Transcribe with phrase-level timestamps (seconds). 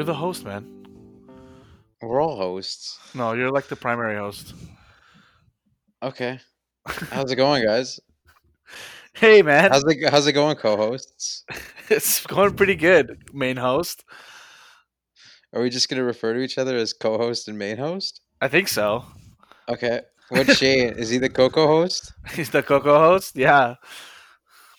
[0.00, 0.64] You're the host, man.
[2.00, 2.98] We're all hosts.
[3.12, 4.54] No, you're like the primary host.
[6.02, 6.40] Okay.
[6.86, 8.00] How's it going, guys?
[9.12, 9.70] Hey, man.
[9.70, 11.44] How's it How's it going, co-hosts?
[11.90, 14.02] it's going pretty good, main host.
[15.52, 18.22] Are we just gonna refer to each other as co-host and main host?
[18.40, 19.04] I think so.
[19.68, 20.00] Okay.
[20.30, 20.94] What's Shane?
[20.94, 22.14] Is he the Coco host?
[22.34, 23.36] He's the Coco host.
[23.36, 23.74] Yeah.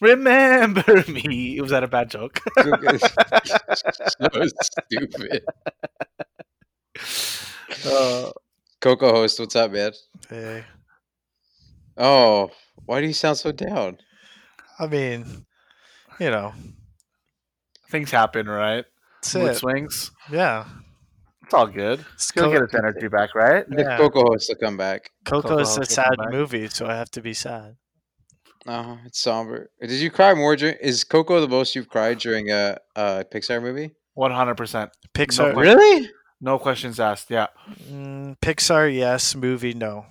[0.01, 1.61] Remember me.
[1.61, 2.41] Was that a bad joke?
[2.57, 4.29] so
[4.61, 5.43] stupid.
[7.85, 8.31] Uh,
[8.81, 9.91] Coco host, what's up, man?
[10.29, 10.63] Hey,
[11.97, 12.49] Oh,
[12.85, 13.97] why do you sound so down?
[14.79, 15.45] I mean,
[16.19, 16.53] you know,
[17.89, 18.85] things happen, right?
[19.21, 19.57] that's Mood it.
[19.57, 20.11] swings.
[20.31, 20.65] Yeah,
[21.43, 22.03] It's all good.
[22.15, 23.65] It's He'll Co- get his energy back, right?
[23.69, 23.97] The Yeah.
[23.97, 25.11] Coco host will come back.
[25.25, 27.75] Coco Coco is a sad movie, so I have to be sad.
[28.67, 29.71] Oh, it's somber.
[29.81, 30.75] Did you cry more during?
[30.81, 33.91] Is Coco the most you've cried during a, a Pixar movie?
[34.13, 34.91] One hundred percent.
[35.15, 36.09] Pixar, No, Really?
[36.41, 37.29] No questions asked.
[37.31, 37.47] Yeah.
[37.89, 39.35] mm, Pixar, yes.
[39.35, 40.05] Movie, no.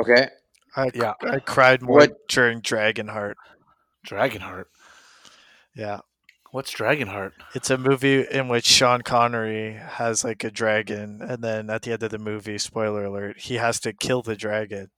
[0.00, 0.28] Okay.
[0.76, 1.14] I, Yeah.
[1.22, 3.34] I cried more What- during Dragonheart.
[4.06, 4.64] Dragonheart.
[5.74, 6.00] Yeah,
[6.50, 7.32] What's Dragonheart?
[7.54, 11.92] it's a movie in which Sean Connery has like a dragon, and then at the
[11.92, 14.90] end of the movie, spoiler alert, he has to kill the dragon.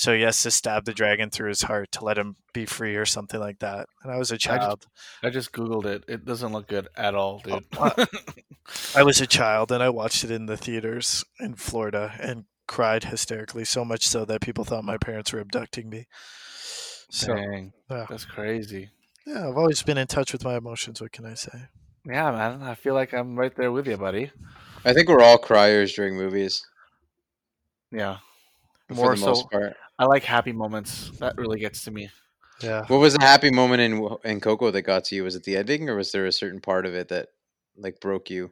[0.00, 2.96] So he has to stab the dragon through his heart to let him be free
[2.96, 3.86] or something like that.
[4.02, 4.86] And I was a child.
[5.22, 6.04] I just googled it.
[6.08, 7.66] It doesn't look good at all, dude.
[7.76, 8.06] Uh,
[8.96, 13.04] I was a child and I watched it in the theaters in Florida and cried
[13.04, 16.06] hysterically, so much so that people thought my parents were abducting me.
[17.10, 18.06] So, Dang, yeah.
[18.08, 18.88] that's crazy.
[19.26, 21.02] yeah, I've always been in touch with my emotions.
[21.02, 21.66] What can I say?
[22.06, 22.62] Yeah, man.
[22.62, 24.32] I feel like I'm right there with you, buddy.
[24.82, 26.66] I think we're all criers during movies.
[27.92, 28.16] Yeah.
[28.88, 29.76] For More the so, most part.
[30.00, 31.10] I like happy moments.
[31.18, 32.08] That really gets to me.
[32.62, 32.84] Yeah.
[32.88, 35.24] What was the happy moment in in Coco that got to you?
[35.24, 37.28] Was it the ending, or was there a certain part of it that
[37.76, 38.50] like broke you?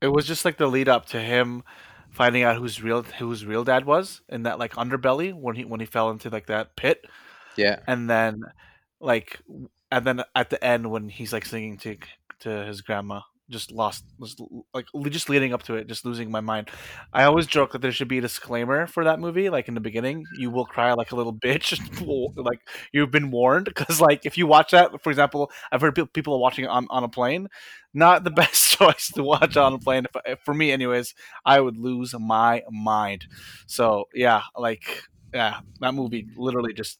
[0.00, 1.64] It was just like the lead up to him
[2.10, 5.80] finding out whose real whose real dad was in that like underbelly when he when
[5.80, 7.04] he fell into like that pit,
[7.56, 7.80] Yeah.
[7.88, 8.42] and then
[9.00, 9.40] like
[9.90, 11.96] and then at the end when he's like singing to
[12.40, 14.34] to his grandma just lost was
[14.74, 16.68] like just leading up to it just losing my mind.
[17.12, 19.80] I always joke that there should be a disclaimer for that movie like in the
[19.80, 21.78] beginning you will cry like a little bitch
[22.36, 22.60] like
[22.92, 26.34] you've been warned because like if you watch that for example i've heard pe- people
[26.34, 27.48] are watching it on, on a plane.
[27.94, 31.14] Not the best choice to watch on a plane if- for me anyways
[31.44, 33.26] i would lose my mind.
[33.66, 35.02] So yeah like
[35.32, 36.98] yeah that movie literally just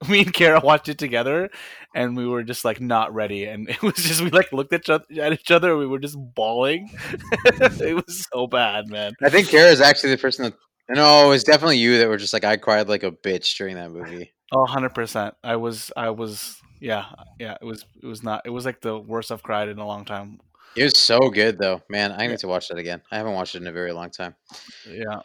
[0.08, 1.50] me and Kara watched it together,
[1.94, 4.80] and we were just like not ready, and it was just we like looked at
[4.80, 6.90] each other, at each other, and we were just bawling.
[7.44, 9.12] it was so bad, man.
[9.22, 10.54] I think Kara is actually the person that.
[10.90, 13.74] No, it was definitely you that were just like I cried like a bitch during
[13.74, 14.32] that movie.
[14.52, 15.34] Oh, 100 percent.
[15.44, 17.04] I was, I was, yeah,
[17.38, 17.58] yeah.
[17.60, 18.42] It was, it was not.
[18.46, 20.40] It was like the worst I've cried in a long time.
[20.76, 22.12] It was so good though, man.
[22.12, 23.02] I need to watch that again.
[23.10, 24.34] I haven't watched it in a very long time.
[24.88, 25.20] Yeah.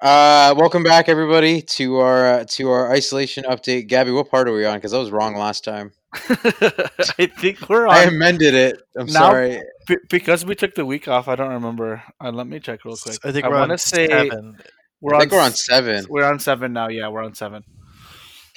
[0.00, 3.88] Uh, welcome back everybody to our uh, to our isolation update.
[3.88, 4.76] Gabby, what part are we on?
[4.76, 5.90] Because I was wrong last time.
[6.14, 7.94] I think we're on.
[7.94, 8.80] I on amended it.
[8.96, 9.60] I'm Now- sorry.
[9.88, 11.26] be- because we took the week off.
[11.26, 12.02] I don't remember.
[12.22, 13.18] Uh, let me check real quick.
[13.24, 14.56] I think I we're want on to say seven.
[15.00, 16.06] we're I think we're on s- seven.
[16.08, 16.88] We're on seven now.
[16.88, 17.64] Yeah, we're on seven.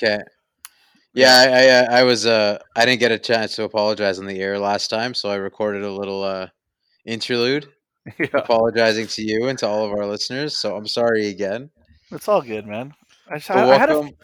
[0.01, 0.19] Okay.
[1.13, 4.27] Yeah, I, I uh, I was uh I didn't get a chance to apologize on
[4.27, 6.47] the air last time, so I recorded a little uh
[7.03, 7.67] interlude
[8.19, 10.57] yeah, apologizing to you and to all of our listeners.
[10.57, 11.69] So I'm sorry again.
[12.11, 12.93] it's all good, man.
[13.29, 14.17] I, just, I, I had a welcome.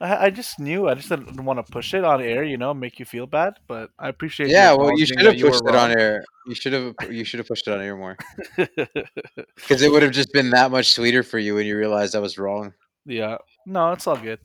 [0.00, 0.88] I, I just knew.
[0.88, 3.54] I just didn't want to push it on air, you know, make you feel bad.
[3.66, 4.50] But I appreciate.
[4.50, 6.24] Yeah, well, you should have pushed it on air.
[6.46, 8.16] You should have you should have pushed it on air more
[8.56, 12.18] because it would have just been that much sweeter for you when you realized I
[12.18, 12.74] was wrong.
[13.06, 14.40] yeah, no, it's all good.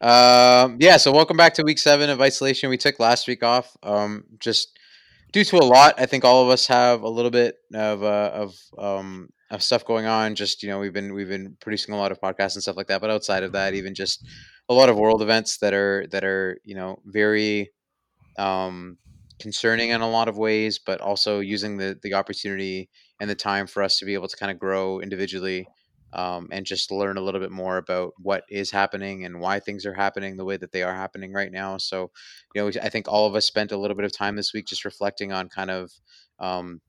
[0.00, 2.70] Um, yeah, so welcome back to week seven of isolation.
[2.70, 4.78] We took last week off, um, just
[5.32, 5.94] due to a lot.
[5.98, 9.84] I think all of us have a little bit of uh, of um, of stuff
[9.84, 10.34] going on.
[10.34, 12.88] Just you know, we've been we've been producing a lot of podcasts and stuff like
[12.88, 13.00] that.
[13.00, 14.26] But outside of that, even just
[14.68, 17.70] a lot of world events that are that are you know very
[18.38, 18.98] um,
[19.40, 22.88] concerning in a lot of ways, but also using the the opportunity
[23.20, 25.66] and the time for us to be able to kind of grow individually
[26.12, 29.86] um, and just learn a little bit more about what is happening and why things
[29.86, 31.78] are happening the way that they are happening right now.
[31.78, 32.10] So,
[32.54, 34.66] you know, I think all of us spent a little bit of time this week
[34.66, 35.90] just reflecting on kind of,
[36.38, 36.80] um,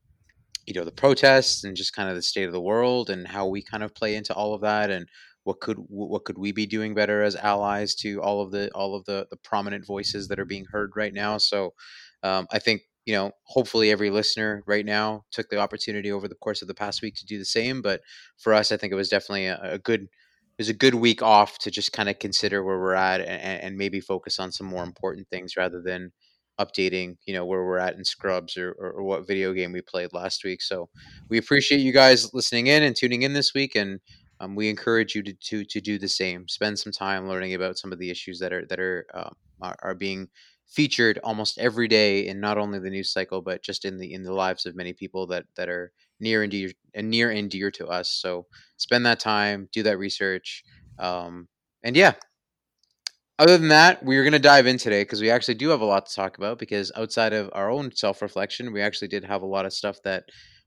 [0.66, 3.48] you know, the protests and just kind of the state of the world and how
[3.48, 5.08] we kind of play into all of that and
[5.44, 8.96] what could what could we be doing better as allies to all of the all
[8.96, 11.38] of the the prominent voices that are being heard right now.
[11.40, 11.74] So,
[12.24, 16.36] um, I think you know, hopefully every listener right now took the opportunity over the
[16.36, 17.82] course of the past week to do the same.
[17.82, 18.02] But
[18.38, 21.24] for us, I think it was definitely a, a good it was a good week
[21.24, 24.68] off to just kind of consider where we're at and, and maybe focus on some
[24.68, 26.12] more important things rather than
[26.60, 29.82] updating, you know, where we're at in Scrubs or, or, or, what video game we
[29.82, 30.62] played last week.
[30.62, 30.90] So
[31.30, 34.00] we appreciate you guys listening in and tuning in this week, and
[34.40, 36.48] um, we encourage you to, to to do the same.
[36.48, 39.76] Spend some time learning about some of the issues that are that are um, are,
[39.82, 40.28] are being
[40.72, 44.24] featured almost every day in not only the news cycle but just in the in
[44.24, 47.72] the lives of many people that that are near and dear and near and dear
[47.72, 48.10] to us.
[48.10, 48.46] So
[48.78, 50.64] spend that time, do that research,
[51.00, 51.48] um,
[51.84, 52.14] and yeah,
[53.40, 55.86] other than that, we're going to dive in today because we actually do have a
[55.86, 56.60] lot to talk about.
[56.60, 59.98] Because outside of our own self reflection, we actually did have a lot of stuff
[60.04, 60.26] that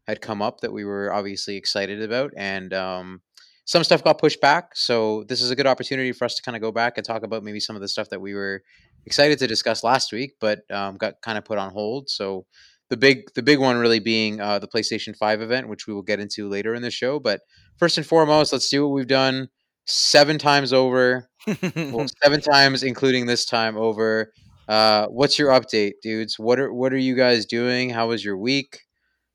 [0.09, 3.23] had come up that we were obviously excited about, and um,
[3.65, 4.77] some stuff got pushed back.
[4.77, 7.23] So this is a good opportunity for us to kind of go back and talk
[7.23, 8.63] about maybe some of the stuff that we were
[9.07, 12.09] excited to discuss last week, but um, got kind of put on hold.
[12.11, 12.47] So
[12.91, 16.03] the big the big one really being uh, the PlayStation Five event, which we will
[16.03, 17.19] get into later in the show.
[17.19, 17.41] But
[17.79, 19.49] first and foremost, let's do what we've done
[19.87, 21.29] seven times over.
[21.75, 24.33] well, seven times, including this time over.
[24.69, 26.39] Uh, what's your update, dudes?
[26.39, 27.91] What are what are you guys doing?
[27.91, 28.81] How was your week?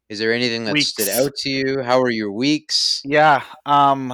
[0.09, 0.89] Is there anything that weeks.
[0.89, 1.81] stood out to you?
[1.81, 3.01] How were your weeks?
[3.05, 4.13] Yeah, um,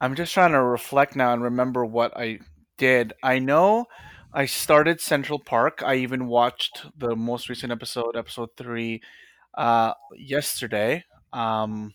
[0.00, 2.40] I'm just trying to reflect now and remember what I
[2.76, 3.12] did.
[3.22, 3.86] I know
[4.32, 5.82] I started Central Park.
[5.84, 9.00] I even watched the most recent episode, episode three,
[9.56, 11.04] uh, yesterday.
[11.32, 11.94] Um,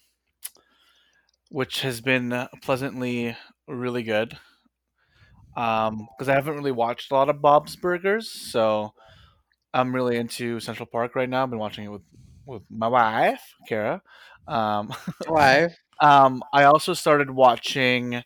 [1.51, 3.35] which has been pleasantly
[3.67, 4.37] really good.
[5.57, 8.93] Um, because I haven't really watched a lot of Bob's Burgers, so
[9.73, 11.43] I'm really into Central Park right now.
[11.43, 12.03] I've been watching it with
[12.51, 14.01] with my wife, Kara.
[14.47, 14.93] Um,
[15.27, 15.75] wife.
[16.01, 18.23] um, I also started watching,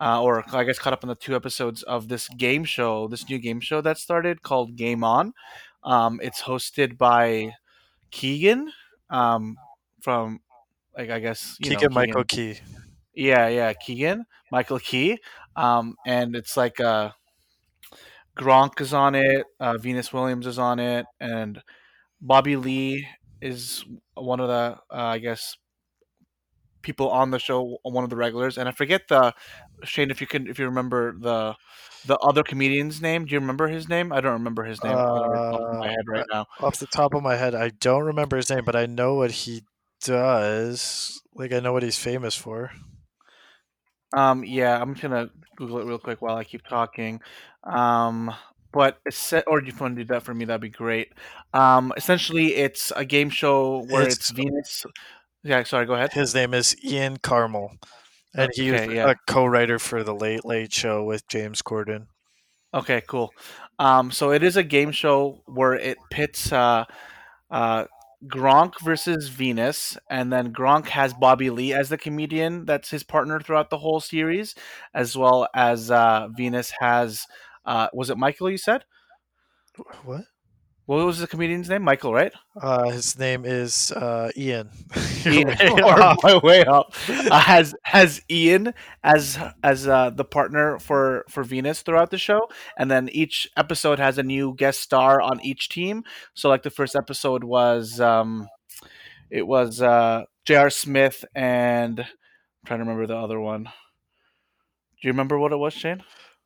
[0.00, 3.28] uh, or I guess caught up on the two episodes of this game show, this
[3.28, 5.34] new game show that started called Game On.
[5.82, 7.52] Um, it's hosted by
[8.10, 8.72] Keegan
[9.10, 9.56] um,
[10.00, 10.40] from
[10.96, 12.58] like I guess you Keegan know, Michael Key.
[13.14, 15.18] Yeah, yeah, Keegan Michael Key.
[15.56, 17.10] Um, and it's like uh,
[18.36, 21.60] Gronk is on it, uh, Venus Williams is on it, and
[22.20, 23.06] Bobby Lee
[23.44, 25.56] is one of the uh, I guess
[26.82, 29.34] people on the show, one of the regulars, and I forget the
[29.84, 31.54] Shane if you can if you remember the
[32.06, 33.24] the other comedian's name.
[33.24, 34.12] Do you remember his name?
[34.12, 36.46] I don't remember his name uh, off my head right now.
[36.60, 39.30] Off the top of my head, I don't remember his name, but I know what
[39.30, 39.64] he
[40.02, 41.20] does.
[41.34, 42.70] Like I know what he's famous for.
[44.14, 47.20] Um, yeah, I'm just gonna Google it real quick while I keep talking.
[47.64, 48.32] Um,
[48.74, 48.98] but
[49.46, 51.12] or if you want to do that for me, that'd be great.
[51.54, 54.84] Um, essentially, it's a game show where it's, it's Venus.
[55.44, 55.86] Yeah, sorry.
[55.86, 56.12] Go ahead.
[56.12, 57.76] His name is Ian Karmel,
[58.34, 59.10] and he's okay, yeah.
[59.10, 62.08] a co-writer for the Late Late Show with James Corden.
[62.74, 63.32] Okay, cool.
[63.78, 66.84] Um, so it is a game show where it pits uh,
[67.52, 67.84] uh,
[68.26, 73.38] Gronk versus Venus, and then Gronk has Bobby Lee as the comedian that's his partner
[73.38, 74.56] throughout the whole series,
[74.92, 77.24] as well as uh, Venus has
[77.64, 78.84] uh, was it Michael you said?
[80.04, 80.24] What?
[80.86, 81.82] What was the comedian's name?
[81.82, 82.32] Michael, right?
[82.60, 84.68] Uh, his name is uh, Ian.
[85.26, 85.48] Ian,
[86.22, 86.92] my way up.
[87.08, 92.48] Uh, has has Ian as as uh, the partner for for Venus throughout the show,
[92.76, 96.04] and then each episode has a new guest star on each team.
[96.34, 98.46] So, like the first episode was, um,
[99.30, 100.68] it was uh, J.R.
[100.68, 103.64] Smith and I'm trying to remember the other one.
[103.64, 103.70] Do
[105.08, 106.02] you remember what it was, Shane?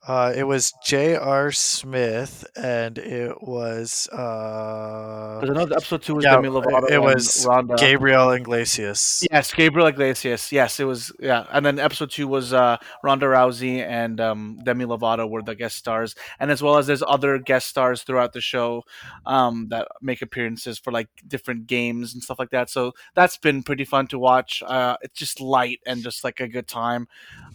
[0.09, 1.53] Uh, it was J.R.
[1.53, 4.09] Smith, and it was.
[4.11, 6.91] Uh, I know episode two was yeah, Demi Lovato.
[6.91, 7.77] It was Ronda.
[7.77, 9.27] Gabriel Iglesias.
[9.31, 10.51] Yes, Gabriel Iglesias.
[10.51, 11.13] Yes, it was.
[11.21, 15.55] Yeah, and then episode two was uh, Ronda Rousey and um, Demi Lovato were the
[15.55, 18.85] guest stars, and as well as there's other guest stars throughout the show
[19.27, 22.71] um, that make appearances for like different games and stuff like that.
[22.71, 24.63] So that's been pretty fun to watch.
[24.67, 27.09] Uh, it's just light and just like a good time.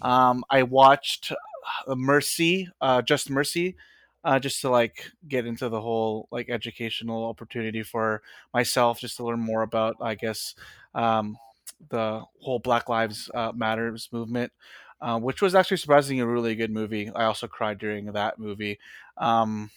[0.03, 1.33] Um, I watched
[1.87, 3.75] Mercy, uh, Just Mercy,
[4.23, 8.21] uh, just to like get into the whole like educational opportunity for
[8.53, 10.55] myself, just to learn more about, I guess,
[10.95, 11.37] um,
[11.89, 14.51] the whole Black Lives uh, Matters movement,
[15.01, 17.11] uh, which was actually surprisingly a really good movie.
[17.13, 18.79] I also cried during that movie.
[19.17, 19.69] Um,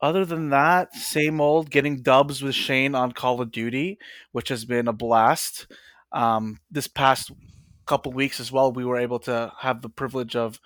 [0.00, 3.98] other than that, same old getting dubs with Shane on Call of Duty,
[4.32, 5.66] which has been a blast.
[6.12, 7.32] Um, this past
[7.86, 10.60] couple weeks as well, we were able to have the privilege of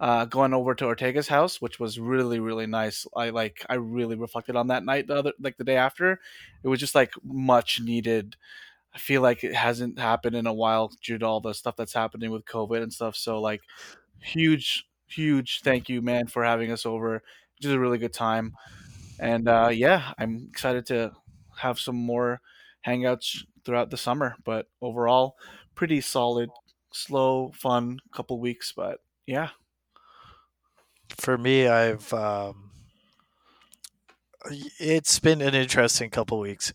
[0.00, 3.06] uh, going over to Ortega's house, which was really really nice.
[3.16, 6.20] I like I really reflected on that night the other like the day after.
[6.62, 8.36] It was just like much needed.
[8.94, 11.94] I feel like it hasn't happened in a while due to all the stuff that's
[11.94, 13.16] happening with COVID and stuff.
[13.16, 13.62] So like
[14.20, 17.16] huge huge thank you man for having us over.
[17.16, 18.54] It was a really good time.
[19.18, 21.12] And uh, yeah, I'm excited to
[21.58, 22.40] have some more
[22.86, 24.34] hangouts throughout the summer.
[24.44, 25.36] But overall,
[25.74, 26.50] pretty solid
[26.94, 29.50] slow, fun couple weeks, but yeah.
[31.10, 32.70] For me, I've um,
[34.78, 36.72] it's been an interesting couple weeks.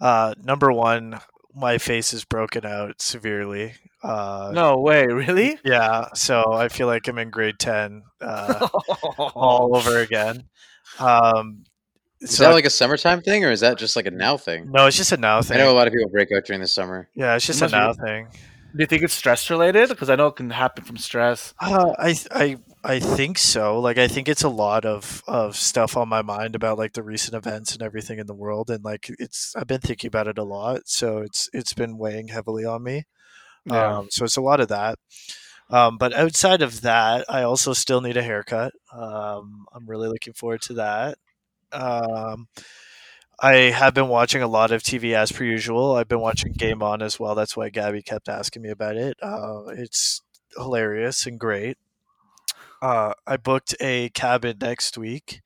[0.00, 1.20] Uh, number one,
[1.54, 3.74] my face is broken out severely.
[4.02, 5.58] Uh, No way, really?
[5.64, 8.66] Yeah, so I feel like I'm in grade ten uh,
[9.34, 10.44] all over again.
[10.98, 11.64] Um,
[12.20, 14.70] Is so that like a summertime thing, or is that just like a now thing?
[14.70, 15.58] no, it's just a now thing.
[15.58, 17.08] I know a lot of people break out during the summer.
[17.14, 18.28] Yeah, it's just a must be- now thing.
[18.74, 19.90] Do you think it's stress related?
[19.90, 21.52] Because I know it can happen from stress.
[21.60, 23.78] Uh, I I I think so.
[23.80, 27.02] Like I think it's a lot of of stuff on my mind about like the
[27.02, 30.38] recent events and everything in the world, and like it's I've been thinking about it
[30.38, 30.82] a lot.
[30.86, 33.04] So it's it's been weighing heavily on me.
[33.66, 33.98] Yeah.
[33.98, 34.98] Um, so it's a lot of that.
[35.70, 38.72] Um, but outside of that, I also still need a haircut.
[38.92, 41.18] Um, I'm really looking forward to that.
[41.72, 42.48] Um,
[43.44, 45.96] I have been watching a lot of TV as per usual.
[45.96, 47.34] I've been watching Game On as well.
[47.34, 49.16] That's why Gabby kept asking me about it.
[49.20, 50.22] Uh, it's
[50.56, 51.76] hilarious and great.
[52.80, 55.40] Uh, I booked a cabin next week,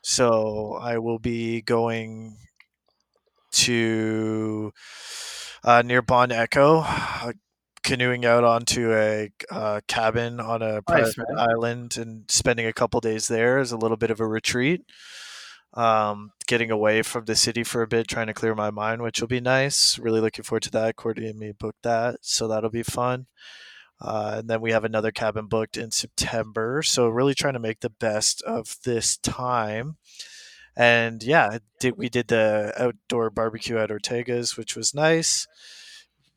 [0.00, 2.38] so I will be going
[3.52, 4.72] to
[5.62, 7.32] uh, near Bon Echo, uh,
[7.82, 11.38] canoeing out onto a uh, cabin on a private man.
[11.50, 14.80] island and spending a couple days there as a little bit of a retreat.
[15.74, 19.20] Um, getting away from the city for a bit, trying to clear my mind, which
[19.20, 19.98] will be nice.
[19.98, 20.94] Really looking forward to that.
[20.94, 23.26] Courtney and me booked that, so that'll be fun.
[24.00, 26.82] Uh, and then we have another cabin booked in September.
[26.82, 29.96] So really trying to make the best of this time.
[30.76, 35.46] And yeah, did we did the outdoor barbecue at Ortega's, which was nice.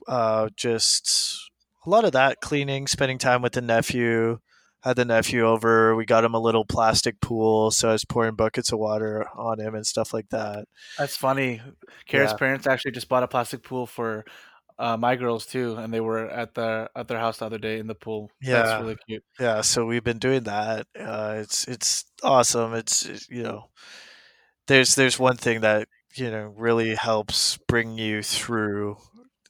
[0.07, 1.51] Uh, just
[1.85, 4.39] a lot of that cleaning, spending time with the nephew.
[4.87, 5.95] Had the nephew over.
[5.95, 9.59] We got him a little plastic pool, so I was pouring buckets of water on
[9.59, 10.65] him and stuff like that.
[10.97, 11.61] That's funny.
[12.07, 12.37] Kara's Yeah.
[12.37, 14.23] parents actually just bought a plastic pool for
[14.79, 17.79] uh, my girls too, and they were at their at their house the other day
[17.79, 18.31] in the pool.
[18.41, 18.61] Yeah.
[18.63, 19.23] That's really cute.
[19.39, 23.69] yeah so we've been doing that uh, it's it's awesome it's it's, you know
[24.67, 28.97] there's there's one thing that you know really helps bring you through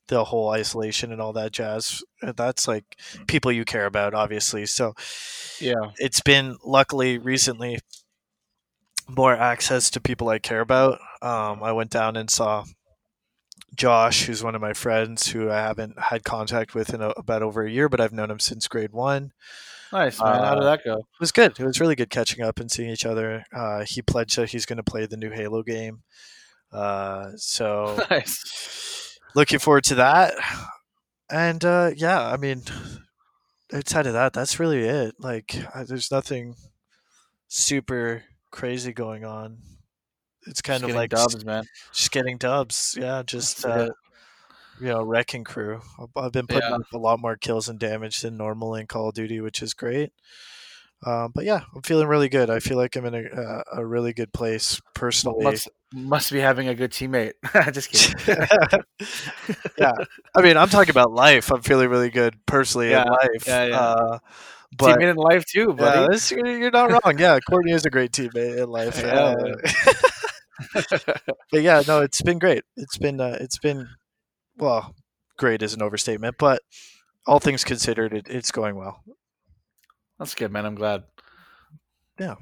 [0.07, 2.03] the whole isolation and all that jazz.
[2.21, 2.97] That's like
[3.27, 4.93] people you care about obviously so
[5.59, 5.91] Yeah.
[5.97, 7.79] it's been luckily recently
[9.09, 10.99] more access to people I care about.
[11.21, 12.65] Um, I went down and saw
[13.75, 17.41] Josh, who's one of my friends who I haven't had contact with in a, about
[17.43, 19.31] over a year, but I've known him since grade one.
[19.93, 20.43] Nice man.
[20.43, 20.97] How did Uh, that go?
[20.97, 21.57] It was good.
[21.59, 23.45] It was really good catching up and seeing each other.
[23.55, 26.01] Uh, he pledged that he's going to play the new Halo game.
[26.71, 29.06] Uh, so Nice.
[29.37, 30.33] Looking forward to that.
[31.29, 32.63] And uh, yeah, I mean,
[33.71, 35.15] outside of that, that's really it.
[35.19, 36.55] Like, I, there's nothing
[37.47, 39.59] super crazy going on.
[40.47, 41.65] It's kind Just of getting like dubs, man.
[41.93, 42.97] just getting dubs.
[42.99, 43.89] Yeah, just uh,
[44.79, 45.81] you know, wrecking crew.
[46.15, 46.75] I've- been putting Yeah.
[46.77, 49.73] up a lot more kills and damage than normal in Call of Duty, which is
[49.73, 50.13] great.
[51.05, 52.49] Um, but yeah, I'm feeling really good.
[52.49, 55.43] I feel like I'm in a, uh, a really good place personally.
[55.93, 57.33] Must be having a good teammate.
[57.73, 58.15] just kidding.
[59.77, 59.91] yeah,
[60.35, 61.51] I mean, I'm talking about life.
[61.51, 63.47] I'm feeling really good personally Yeah, in life.
[63.47, 63.79] yeah, yeah.
[63.79, 64.19] Uh,
[64.77, 66.07] but teammate in life too, yeah, buddy.
[66.11, 67.17] this- you're you're not wrong.
[67.19, 68.99] Yeah, Courtney is a great teammate in life.
[69.01, 69.55] Yeah, Uh,
[71.51, 72.63] but yeah, no, it's been great.
[72.75, 73.87] It's been uh, it's been
[74.57, 74.95] well,
[75.37, 76.61] great is an overstatement, but
[77.27, 79.03] all things considered, it, it's going well.
[80.19, 80.65] That's good, man.
[80.65, 81.03] I'm glad.
[82.19, 82.35] Yeah.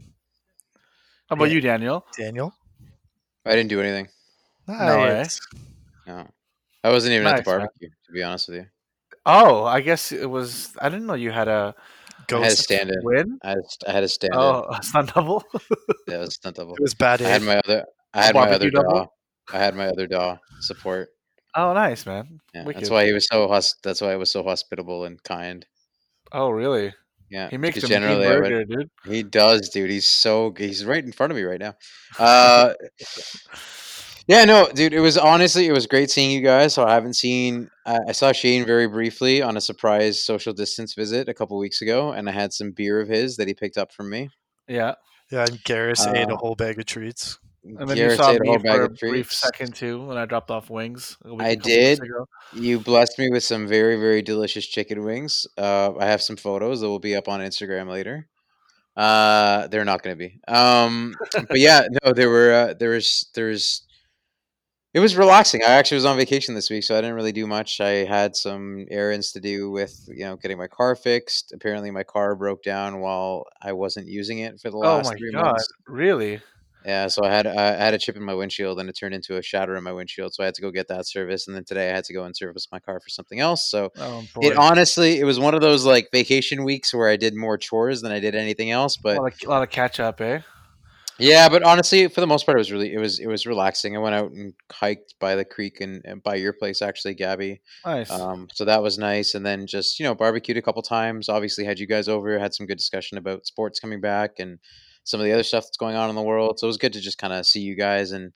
[1.30, 1.56] How about Yeah.
[1.56, 2.06] you, Daniel?
[2.18, 2.54] Daniel,
[3.46, 4.08] I didn't do anything.
[4.68, 5.40] nice.
[6.08, 6.28] No,
[6.84, 7.60] I wasn't even at Nice, the man.
[7.62, 7.90] barbecue.
[8.08, 8.66] To be honest with you,
[9.26, 10.74] Oh, I guess it was.
[10.80, 12.60] I didn't know you had a I had to Ghost.
[12.64, 12.98] stand in.
[13.04, 13.40] win.
[13.44, 15.44] I had, I had to stand Oh, a stunt double.
[15.54, 15.60] in.
[16.08, 16.74] Yeah, it was stunt double.
[16.76, 17.22] It was bad.
[17.22, 17.86] I had my other.
[18.14, 18.92] I had my other barbecue double?
[18.92, 19.08] daw.
[19.54, 21.10] I had my other daw support.
[21.56, 22.40] oh, nice, man.
[22.54, 23.48] Yeah, that's why he was so.
[23.48, 25.66] Hos- that's why he was so hospitable and kind.
[26.32, 26.94] Oh, really?
[27.36, 28.90] Yeah, He makes a because mean generally I would- burger, dude.
[29.06, 29.90] He does, dude.
[29.90, 31.76] He's so he's right in front of me right now.
[32.18, 32.74] Uh,
[34.28, 34.94] yeah, no, dude.
[34.94, 36.74] It was honestly, it was great seeing you guys.
[36.74, 37.70] So I haven't seen.
[37.86, 41.82] I I saw Shane very briefly on a surprise social distance visit a couple weeks
[41.82, 44.30] ago, and I had some beer of his that he picked up from me.
[44.68, 44.96] Yeah,
[45.32, 47.38] Yeah, and Garrus ate a Uh, whole bag of treats.
[47.66, 50.70] And then Garrett you saw me for a brief second too when I dropped off
[50.70, 51.18] wings.
[51.24, 52.00] I a couple weeks did.
[52.54, 55.48] You blessed me with some very, very delicious chicken wings.
[55.58, 58.28] Uh, I have some photos that will be up on Instagram later.
[58.96, 60.40] Uh, they're not going to be.
[60.48, 63.82] Um, but yeah, no, there were uh, there was there's.
[64.94, 65.62] It was relaxing.
[65.62, 67.82] I actually was on vacation this week, so I didn't really do much.
[67.82, 71.52] I had some errands to do with you know getting my car fixed.
[71.54, 75.16] Apparently, my car broke down while I wasn't using it for the Oh last my
[75.18, 75.46] three god!
[75.46, 75.68] months.
[75.88, 76.42] Really?
[76.86, 79.38] Yeah, so I had I had a chip in my windshield and it turned into
[79.38, 81.48] a shatter in my windshield, so I had to go get that service.
[81.48, 83.70] And then today I had to go and service my car for something else.
[83.70, 87.36] So Oh it honestly it was one of those like vacation weeks where I did
[87.36, 88.98] more chores than I did anything else.
[88.98, 90.42] a But lot of, a lot of catch up, eh?
[91.18, 93.96] yeah, but honestly, for the most part, it was really it was it was relaxing.
[93.96, 97.62] I went out and hiked by the creek and, and by your place actually, Gabby.
[97.86, 98.12] Nice.
[98.12, 99.34] Um, so that was nice.
[99.34, 101.30] And then just, you know, barbecued a couple times.
[101.30, 104.60] Obviously had you guys over, had some good discussion about sports coming back and
[105.06, 106.60] some of the other stuff that's going on in the world.
[106.60, 108.34] So it was good to just kind of see you guys and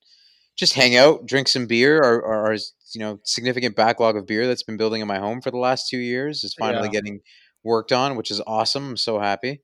[0.55, 2.01] just hang out, drink some beer.
[2.01, 5.41] Our, our, our, you know, significant backlog of beer that's been building in my home
[5.41, 7.01] for the last two years is finally Yeah.
[7.01, 7.19] getting
[7.63, 8.89] worked on, which is awesome.
[8.91, 9.61] I'm so happy.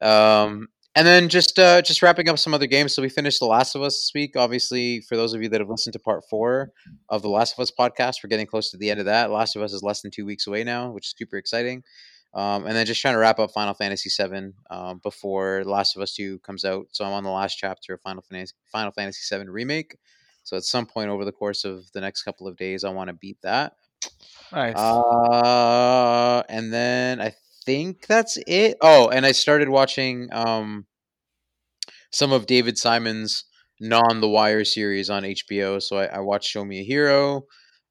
[0.00, 2.94] Um, and then just uh, just wrapping up some other games.
[2.94, 4.34] So we finished The Last of Us this week.
[4.36, 6.72] Obviously, for those of you that have listened to part four
[7.08, 9.30] of the Last of Us podcast, we're getting close to the end of that.
[9.30, 11.84] Last of Us is less than two weeks away now, which is super exciting.
[12.32, 16.02] Um, and then just trying to wrap up Final Fantasy VII um, before Last of
[16.02, 16.86] Us Two comes out.
[16.92, 19.96] So I'm on the last chapter of Final Fantasy Final Fantasy VII remake.
[20.44, 23.08] So at some point over the course of the next couple of days, I want
[23.08, 23.72] to beat that.
[24.52, 24.76] nice.
[24.76, 27.34] Uh, and then I
[27.64, 28.76] think that's it.
[28.80, 30.86] Oh, and I started watching um
[32.12, 33.44] some of David Simon's
[33.80, 35.82] non The Wire series on HBO.
[35.82, 37.46] So I, I watched Show Me a Hero.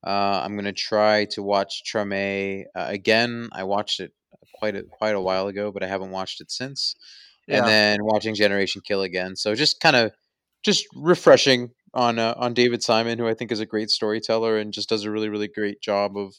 [0.05, 3.50] Uh, I'm gonna try to watch Treme uh, again.
[3.51, 4.13] I watched it
[4.59, 6.95] quite a, quite a while ago, but I haven't watched it since.
[7.47, 7.59] yeah.
[7.59, 9.35] And then watching Generation Kill again.
[9.35, 10.11] So just kind of
[10.63, 14.73] just refreshing on uh, on David Simon, who I think is a great storyteller and
[14.73, 16.35] just does a really really great job of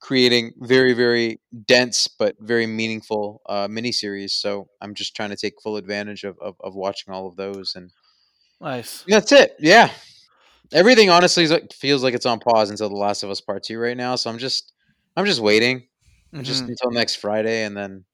[0.00, 4.30] creating very very dense but very meaningful uh, miniseries.
[4.30, 7.74] So I'm just trying to take full advantage of, of, of watching all of those,
[7.74, 7.90] and
[8.60, 9.04] nice.
[9.08, 9.56] that's it.
[9.58, 9.90] Yeah,
[10.72, 13.96] everything honestly feels like it's on pause until The Last of Us Part Two right
[13.96, 14.16] now.
[14.16, 14.72] So I'm just
[15.16, 15.88] I'm just waiting,
[16.42, 16.68] just Mhm.
[16.68, 18.04] until next Friday, and then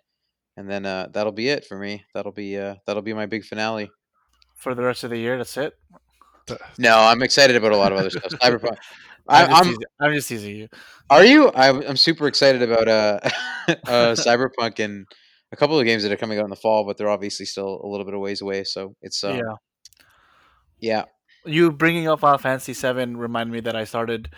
[0.56, 2.04] and then uh, that'll be it for me.
[2.14, 3.90] That'll be uh, that'll be my big finale.
[4.56, 5.74] For the rest of the year, that's it.
[6.78, 8.24] No, I'm excited about a lot of other stuff.
[8.42, 8.76] Cyberpunk.
[9.26, 10.08] I, I'm, just I'm.
[10.08, 10.68] I'm just teasing you.
[11.08, 11.50] Are you?
[11.54, 13.18] I'm, I'm super excited about uh,
[13.68, 15.06] uh, Cyberpunk and
[15.52, 17.80] a couple of games that are coming out in the fall, but they're obviously still
[17.82, 18.64] a little bit of ways away.
[18.64, 19.40] So it's uh, yeah.
[20.80, 21.04] yeah.
[21.46, 21.52] yeah.
[21.52, 24.30] You bringing up Final Fantasy VII reminded me that I started,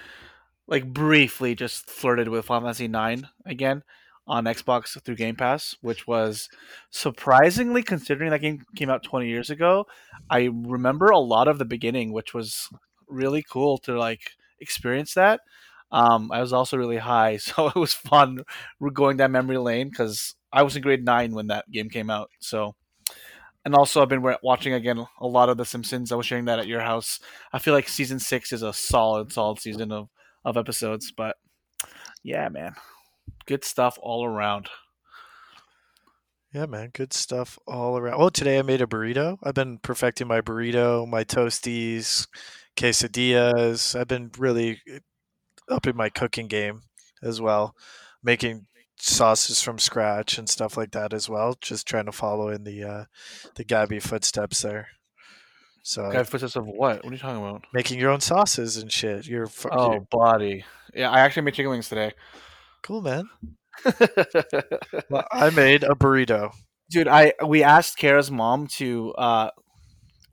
[0.66, 3.82] like, briefly just flirted with Final Fantasy IX again
[4.26, 6.48] on Xbox through Game Pass, which was
[6.90, 9.86] surprisingly, considering that game came out 20 years ago,
[10.28, 12.68] I remember a lot of the beginning, which was
[13.08, 15.40] really cool to, like, experience that.
[15.92, 18.40] Um, I was also really high, so it was fun
[18.92, 22.30] going down memory lane because I was in grade nine when that game came out.
[22.40, 22.74] So,
[23.64, 26.10] and also I've been watching again a lot of The Simpsons.
[26.10, 27.20] I was sharing that at your house.
[27.52, 30.08] I feel like season six is a solid, solid season of
[30.46, 31.12] of episodes.
[31.14, 31.36] But
[32.22, 32.76] yeah, man,
[33.44, 34.70] good stuff all around.
[36.54, 38.14] Yeah, man, good stuff all around.
[38.18, 39.36] Oh, today I made a burrito.
[39.42, 42.28] I've been perfecting my burrito, my toasties,
[42.76, 43.98] quesadillas.
[43.98, 44.80] I've been really
[45.68, 46.82] upping my cooking game
[47.22, 47.74] as well,
[48.22, 48.66] making
[48.98, 51.56] sauces from scratch and stuff like that as well.
[51.60, 53.04] Just trying to follow in the uh,
[53.56, 54.88] the Gabby footsteps there.
[55.88, 57.04] So Guy footsteps of what?
[57.04, 57.64] What are you talking about?
[57.72, 59.24] making your own sauces and shit.
[59.24, 60.64] You're, fu- Oh, you're body.
[60.92, 62.12] Yeah, I actually made chicken wings today.
[62.82, 63.28] cool, man.
[65.10, 66.52] Well, I made a burrito.
[66.90, 69.50] Dude, I we asked Kara's mom to uh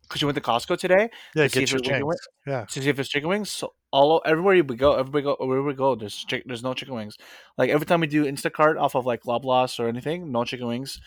[0.04, 2.20] because she went to Costco today Yeah, To see get if your chicken wings.
[2.48, 3.52] Yeah, to see if it's chicken wings.
[3.52, 6.96] So all everywhere we go, everybody go wherever we go, there's chick, there's no chicken
[6.96, 7.16] wings.
[7.60, 11.00] Like every time we do Instacart off of like Loblaws or anything, no chicken wings.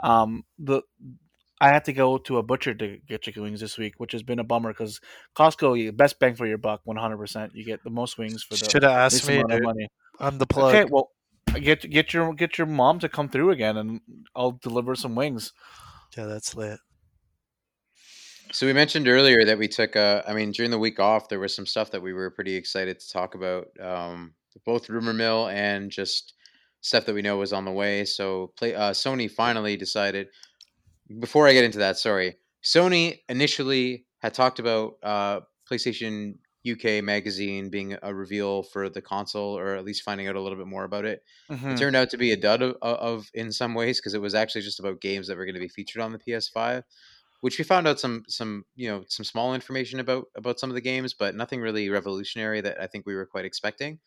[0.00, 0.82] Um, the
[1.60, 4.22] I had to go to a butcher to get chicken wings this week, which has
[4.22, 5.00] been a bummer because
[5.36, 7.54] Costco, you best bang for your buck, one hundred percent.
[7.54, 9.34] You get the most wings for the should have asked least me.
[9.36, 9.64] amount of dude.
[9.64, 9.88] money.
[10.18, 10.74] I'm the plug.
[10.74, 11.10] Okay, well,
[11.54, 14.00] get get your get your mom to come through again, and
[14.34, 15.52] I'll deliver some wings.
[16.16, 16.80] Yeah, that's lit.
[18.52, 19.96] So we mentioned earlier that we took.
[19.96, 22.56] Uh, I mean, during the week off, there was some stuff that we were pretty
[22.56, 23.68] excited to talk about.
[23.80, 26.34] Um, both rumor mill and just
[26.80, 28.04] stuff that we know was on the way.
[28.04, 28.74] So play.
[28.74, 30.28] Uh, Sony finally decided.
[31.18, 32.36] Before I get into that, sorry.
[32.62, 36.34] Sony initially had talked about uh, PlayStation
[36.68, 40.56] UK magazine being a reveal for the console, or at least finding out a little
[40.56, 41.22] bit more about it.
[41.50, 41.72] Mhm.
[41.72, 44.34] It turned out to be a dud of, of in some ways because it was
[44.34, 46.84] actually just about games that were going to be featured on the PS5,
[47.40, 50.74] which we found out some some you know some small information about about some of
[50.74, 53.98] the games, but nothing really revolutionary that I think we were quite expecting.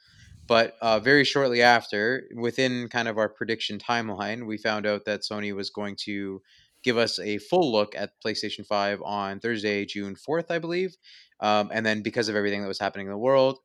[0.48, 5.22] But uh, very shortly after, within kind of our prediction timeline, we found out that
[5.22, 6.42] Sony was going to
[6.84, 10.96] give us a full look at PlayStation 5 on Thursday, June 4th, I believe.
[11.40, 13.60] Um, and then because of everything that was happening in the world,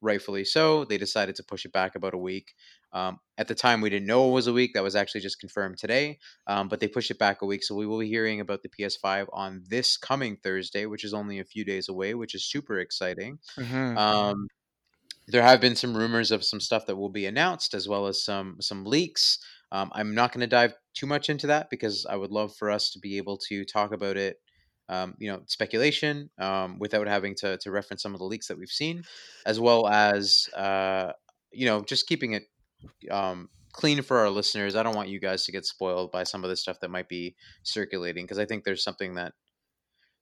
[0.00, 2.54] rightfully so, they decided to push it back about a week.
[2.92, 4.72] Um, at the time, we didn't know it was a week.
[4.74, 7.64] That was actually just confirmed today, um, but they pushed it back a week.
[7.64, 11.38] So we will be hearing about the PS5 on this coming Thursday, which is only
[11.38, 13.38] a few days away, which is super exciting.
[13.58, 13.96] Mhm.
[13.96, 14.46] Um,
[15.28, 18.22] there have been some rumors of some stuff that will be announced, as well as
[18.24, 19.38] some some leaks.
[19.76, 22.70] Um, I'm not going to dive too much into that because I would love for
[22.70, 24.38] us to be able to talk about it,
[24.88, 28.58] um, you know, speculation um, without having to to reference some of the leaks that
[28.58, 29.02] we've seen,
[29.44, 31.12] as well as uh,
[31.52, 32.44] you know just keeping it
[33.10, 34.76] um, clean for our listeners.
[34.76, 37.08] I don't want you guys to get spoiled by some of the stuff that might
[37.08, 39.34] be circulating because I think there's something that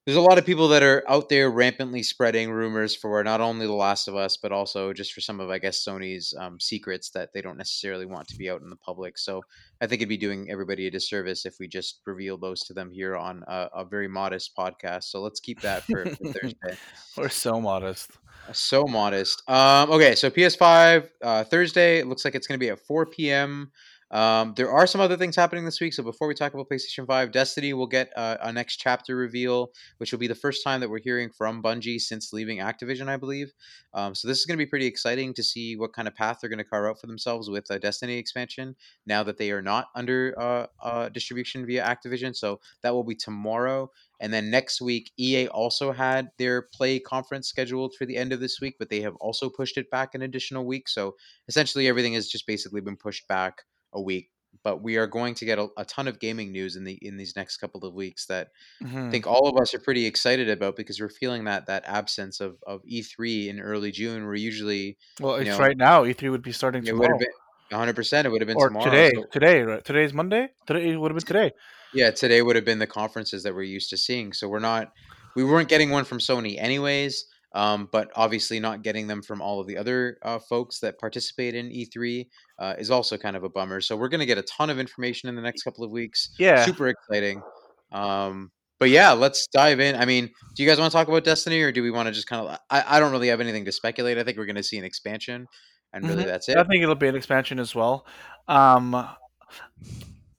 [0.05, 3.65] there's a lot of people that are out there rampantly spreading rumors for not only
[3.65, 7.09] The Last of Us, but also just for some of, I guess, Sony's um, secrets
[7.11, 9.17] that they don't necessarily want to be out in the public.
[9.17, 9.41] So
[9.81, 12.91] I think it'd be doing everybody a disservice if we just reveal those to them
[12.91, 15.05] here on a, a very modest podcast.
[15.05, 16.77] So let's keep that for, for Thursday.
[17.17, 18.11] We're so modest.
[18.53, 19.41] So modest.
[19.49, 21.97] Um, okay, so PS5 uh, Thursday.
[21.97, 23.71] It looks like it's going to be at 4 p.m.
[24.15, 25.93] Um, there are some other things happening this week.
[25.93, 29.71] So before we talk about PlayStation 5, Destiny will get uh, a next chapter reveal,
[29.97, 33.17] which will be the first time that we're hearing from Bungie since leaving Activision, I
[33.17, 33.51] believe.
[33.93, 36.37] Um, so this is going to be pretty exciting to see what kind of path
[36.39, 39.61] they're going to carve out for themselves with a Destiny expansion now that they are
[39.61, 42.33] not under uh, uh, distribution via Activision.
[42.33, 43.91] So that will be tomorrow.
[44.21, 48.39] And then next week, EA also had their play conference scheduled for the end of
[48.39, 50.87] this week, but they have also pushed it back an additional week.
[50.87, 51.17] So
[51.49, 54.29] essentially, everything has just basically been pushed back a week.
[54.63, 57.17] But we are going to get a, a ton of gaming news in the in
[57.17, 58.47] these next couple of weeks that
[58.81, 59.11] I Mhm.
[59.11, 62.57] think all of us are pretty excited about because we're feeling that that absence of,
[62.65, 64.25] of E3 in early June.
[64.25, 66.03] We're usually Well, it's know, right now.
[66.05, 67.13] E3 would be starting it would tomorrow.
[67.13, 67.95] have been 100.
[67.95, 68.85] percent It would have been or tomorrow.
[68.89, 69.11] today.
[69.13, 69.83] So- Today, right?
[69.85, 70.49] Today's Monday.
[70.65, 71.51] Today it would have been today.
[71.93, 74.33] Yeah, today would have been the conferences that we're used to seeing.
[74.33, 74.91] So we're not,
[75.35, 77.25] we weren't getting one from Sony anyways.
[77.55, 81.55] Um, but obviously, not getting them from all of the other uh, folks that participate
[81.55, 82.27] in E3
[82.59, 83.79] uh, is also kind of a bummer.
[83.81, 86.31] So we're going to get a ton of information in the next couple of weeks.
[86.37, 86.65] Yeah.
[86.65, 87.41] Super exciting.
[87.93, 89.95] Um, but yeah, let's dive in.
[89.95, 92.11] I mean, do you guys want to talk about Destiny, or do we want to
[92.11, 92.59] just kind of?
[92.69, 94.17] I, I don't really have anything to speculate.
[94.17, 95.47] I think we're going to see an expansion,
[95.93, 96.27] and really Mhm.
[96.27, 96.57] that's it.
[96.57, 98.05] I think it'll be an expansion as well.
[98.49, 99.07] Um,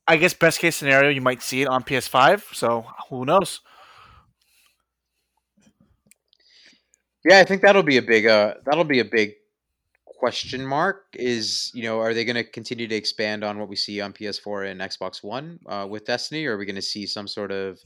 [0.06, 2.54] I guess best case scenario, you might see it on PS5.
[2.54, 3.60] So who knows?
[7.26, 9.34] Yeah, I think that'll be a big uh that'll be a big
[10.04, 13.76] question mark is, you know, are they going to continue to expand on what we
[13.76, 17.06] see on PS4 and Xbox One uh, with Destiny or are we going to see
[17.06, 17.78] some sort of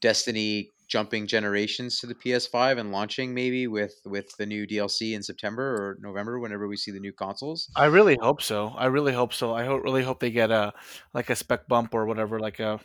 [0.00, 5.22] Destiny jumping generations to the PS5 and launching maybe with with the new DLC in
[5.22, 7.70] September or November whenever we see the new consoles?
[7.76, 8.74] I really hope so.
[8.76, 9.54] I really hope so.
[9.54, 10.72] I hope, really hope they get a
[11.14, 12.80] like a spec bump or whatever, like a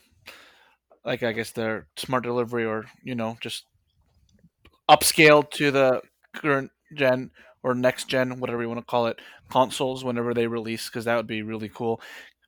[1.03, 3.65] like I guess their smart delivery or you know just
[4.89, 6.01] upscale to the
[6.33, 7.31] current gen
[7.63, 9.19] or next gen, whatever you want to call it,
[9.49, 11.99] consoles whenever they release, because that would be really cool.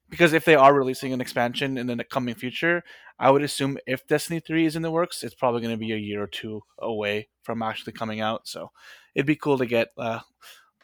[0.09, 2.83] Because if they are releasing an expansion in the coming future,
[3.19, 5.91] I would assume if Destiny 3 is in the works, it's probably going to be
[5.91, 8.47] a year or two away from actually coming out.
[8.47, 8.71] So
[9.15, 10.19] it'd be cool to get uh,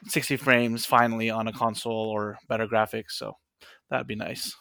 [0.07, 3.11] 60 frames finally on a console or better graphics.
[3.11, 3.37] So
[3.89, 4.55] that'd be nice.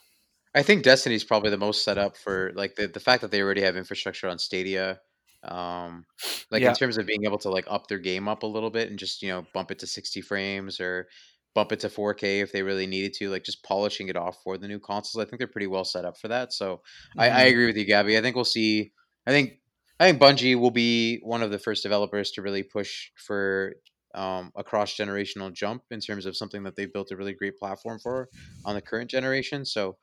[0.54, 3.40] I think Destiny's probably the most set up for like the, the fact that they
[3.40, 5.00] already have infrastructure on Stadia.
[5.44, 6.06] Um,
[6.50, 6.66] like Yeah.
[6.66, 8.98] in terms of being able to like up their game up a little bit and
[8.98, 11.08] just you know bump it to 60 frames or
[11.54, 14.56] bump it to 4K if they really needed to, like just polishing it off for
[14.56, 15.22] the new consoles.
[15.22, 16.52] I think they're pretty well set up for that.
[16.52, 16.82] So
[17.18, 17.44] I, I Mhm.
[17.44, 18.16] agree with you, Gabby.
[18.16, 18.92] I think we'll see.
[19.26, 19.60] I think
[20.00, 23.74] I think Bungie will be one of the first developers to really push for
[24.14, 27.56] um, a cross generational jump in terms of something that they've built a really great
[27.58, 28.28] platform for
[28.64, 29.64] on the current generation.
[29.64, 29.96] So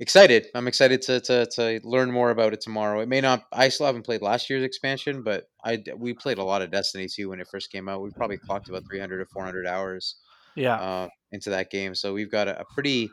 [0.00, 0.46] excited.
[0.54, 3.00] I'm excited to, to to learn more about it tomorrow.
[3.00, 3.44] It may not.
[3.52, 6.70] I still haven't played last year's expansion, but I d- we played a lot of
[6.70, 8.02] Destiny 2 when it first came out.
[8.02, 10.16] We probably clocked about 300 to 400 hours
[10.54, 10.74] Yeah.
[10.76, 11.94] uh, into that game.
[11.94, 13.10] So we've got a, a pretty.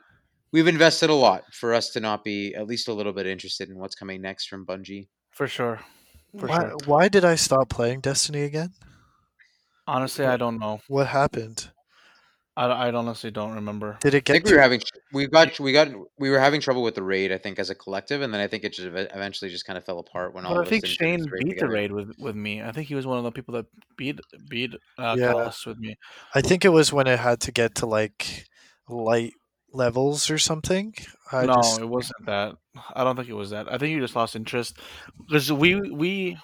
[0.52, 3.70] We've invested a lot for us to not be at least a little bit interested
[3.70, 5.08] in what's coming next from Bungie.
[5.32, 5.80] For sure.
[6.38, 6.78] For Why, sure.
[6.86, 8.72] why did I stop playing Destiny again?
[9.88, 10.80] Honestly, I don't know.
[10.88, 11.70] What happened?
[12.56, 13.98] I, I honestly don't remember.
[14.00, 14.82] Did it I get think we to were having
[15.14, 17.32] we got we got we were having trouble with the raid.
[17.32, 19.86] I think as a collective, and then I think it just eventually just kind of
[19.86, 21.68] fell apart when all But of I think us didn't do Shane this beat the
[21.68, 22.62] raid with, with me.
[22.62, 23.66] I think he was one of the people that
[23.98, 25.34] beat beat uh, Yeah.
[25.34, 25.96] Calus with me.
[26.34, 28.48] I think it was when it had to get to like
[28.90, 29.34] light
[29.72, 30.94] levels or something.
[31.32, 32.56] I no, just it wasn't that.
[32.94, 33.72] I don't think it was that.
[33.72, 34.78] I think you just lost interest
[35.28, 36.38] because we we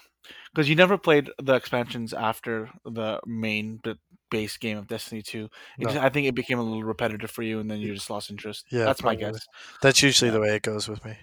[0.52, 3.94] because you never played the expansions after the main b-
[4.30, 5.50] base game of Destiny Two.
[5.78, 5.90] It No.
[5.90, 8.30] just, I think it became a little repetitive for you, and then you just lost
[8.30, 8.66] interest.
[8.70, 9.46] Yeah, that's my guess.
[9.82, 10.34] that's usually Yeah.
[10.34, 11.16] the way it goes with me.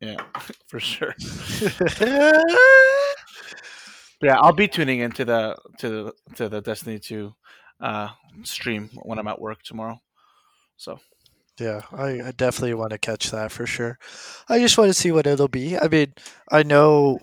[0.00, 0.16] Yeah,
[0.68, 1.14] for sure.
[4.22, 7.34] Yeah, I'll be tuning into the to the to the Destiny Two
[7.80, 8.08] uh,
[8.42, 9.98] stream when I'm at work tomorrow.
[10.76, 11.00] So
[11.58, 13.98] Yeah, I, I definitely want to catch that for sure.
[14.48, 15.78] I just want to see what it'll be.
[15.78, 16.12] I mean,
[16.50, 17.18] I know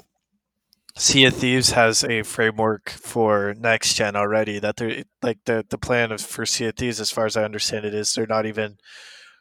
[0.98, 4.58] Sea of Thieves has a framework for next gen already.
[4.60, 7.44] That they're like the the plan of for Sea of Thieves, as far as I
[7.44, 8.78] understand it, is they're not even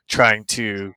[0.08, 0.92] trying to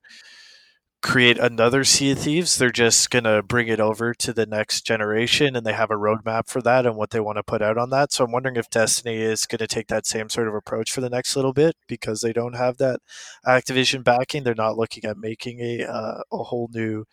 [1.01, 2.57] create another Sea of Thieves.
[2.57, 6.47] They're just gonna bring it over to the next generation, and they have a roadmap
[6.47, 8.11] for that and what they want to put out on that.
[8.11, 11.09] So I'm wondering if Destiny is gonna take that same sort of approach for the
[11.09, 12.99] next little bit because they don't have that
[13.45, 14.43] Activision backing.
[14.43, 17.05] They're not looking at making a uh, a whole new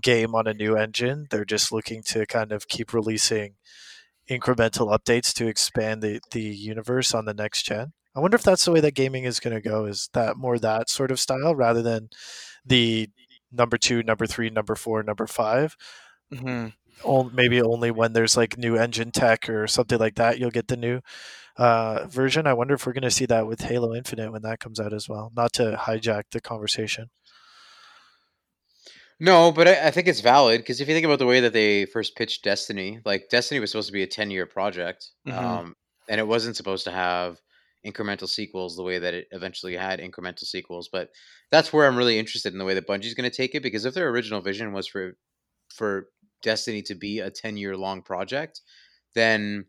[0.00, 1.26] game on a new engine.
[1.30, 3.54] They're just looking to kind of keep releasing
[4.30, 7.92] incremental updates to expand the the universe on the next gen.
[8.14, 9.84] I wonder if that's the way that gaming is going to go.
[9.84, 12.08] Is that more that sort of style rather than
[12.66, 13.08] the
[13.52, 15.76] number two, number three, number four, number five?
[16.32, 16.72] mhm.
[17.04, 20.68] On- maybe only when there's like new engine tech or something like that, you'll get
[20.68, 21.00] the new
[21.56, 22.46] uh, version.
[22.46, 24.92] I wonder if we're going to see that with Halo Infinite when that comes out
[24.92, 25.32] as well.
[25.36, 27.10] Not to hijack the conversation.
[29.20, 31.52] No, but I, I think it's valid because if you think about the way that
[31.52, 35.32] they first pitched Destiny, like Destiny was supposed to be a ten-year project, Mhm.
[35.34, 35.74] um,
[36.08, 37.40] and it wasn't supposed to have
[37.90, 40.88] incremental sequels the way that it eventually had incremental sequels.
[40.92, 41.10] But
[41.50, 43.84] that's where I'm really interested in the way that Bungie's going to take it because
[43.84, 45.16] if their original vision was for
[45.74, 46.08] for
[46.42, 48.60] Destiny to be a ten-year long project,
[49.14, 49.66] then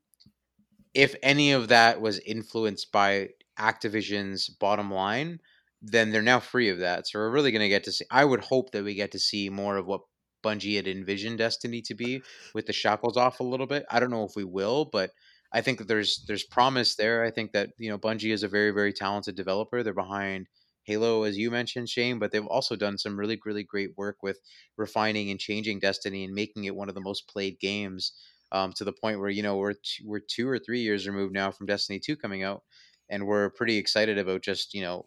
[0.94, 5.40] if any of that was influenced by Activision's bottom line,
[5.82, 7.08] then they're now free of that.
[7.08, 8.06] So we're really going to get to see.
[8.12, 10.02] I would hope that we get to see more of what
[10.44, 12.22] Bungie had envisioned Destiny to be,
[12.54, 13.86] with the shackles off a little bit.
[13.90, 15.12] I don't know if we will, but
[15.52, 17.24] I think that there's there's promise there.
[17.24, 19.82] I think that you know Bungie is a very very talented developer.
[19.82, 20.48] They're behind
[20.84, 24.40] Halo, as you mentioned, Shane, but they've also done some really really great work with
[24.78, 28.14] refining and changing Destiny and making it one of the most played games.
[28.52, 31.34] Um, to the point where you know we're t- we're two or three years removed
[31.34, 32.64] now from Destiny two coming out,
[33.10, 35.06] and we're pretty excited about just you know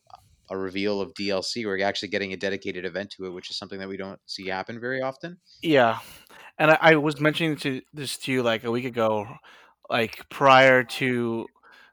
[0.50, 1.64] a reveal of DLC.
[1.64, 4.46] We're actually getting a dedicated event to it, which is something that we don't see
[4.46, 5.38] happen very often.
[5.62, 5.98] Yeah,
[6.59, 9.26] and I, I was mentioning to this to you like a week ago,
[9.92, 11.46] like prior to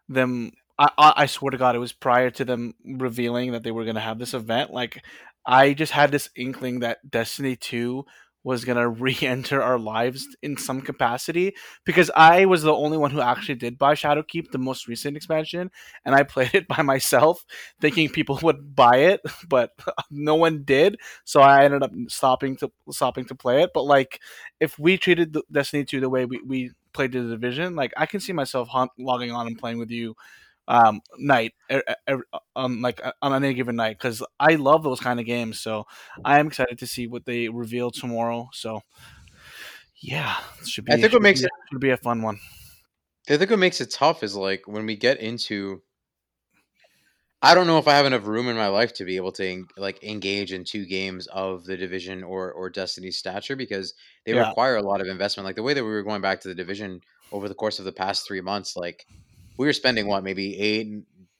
[0.09, 0.53] them.
[0.79, 3.99] I, I swear to God, it was prior to them revealing that they were gonna
[3.99, 4.71] have this event.
[4.71, 5.03] Like,
[5.45, 8.05] I just had this inkling that Destiny Two
[8.43, 11.53] was gonna re-enter our lives in some capacity
[11.85, 15.69] because I was the only one who actually did buy Shadowkeep, the most recent expansion,
[16.05, 17.45] and I played it by myself,
[17.81, 19.71] thinking people would buy it, but
[20.09, 23.71] no one did so I ended up stopping to stopping to play it.
[23.73, 24.19] But like,
[24.59, 28.05] if we treated Destiny two the way we, we played to the division, like I
[28.05, 30.15] can see myself hunt, logging on and playing with you,
[30.67, 32.23] um, night, er, er,
[32.55, 35.59] um, like uh, on any given night because I love those kind of games.
[35.59, 35.85] So
[36.23, 38.49] I am excited to see what they reveal tomorrow.
[38.53, 38.81] So
[40.01, 40.93] yeah, it should be.
[40.93, 42.39] I think what makes be, it- should be a fun one.
[43.29, 45.81] I think what makes it tough is like when we get into.
[47.41, 49.47] I don't know if I have enough room in my life to be able to
[49.47, 53.93] en- like engage in two games of the division or or Destiny's stature because
[54.25, 54.53] they Yeah.
[54.53, 55.45] require a lot of investment.
[55.45, 57.85] Like the way that we were going back to the division over the course of
[57.85, 59.05] the past three months, like
[59.57, 60.87] we were spending what maybe eight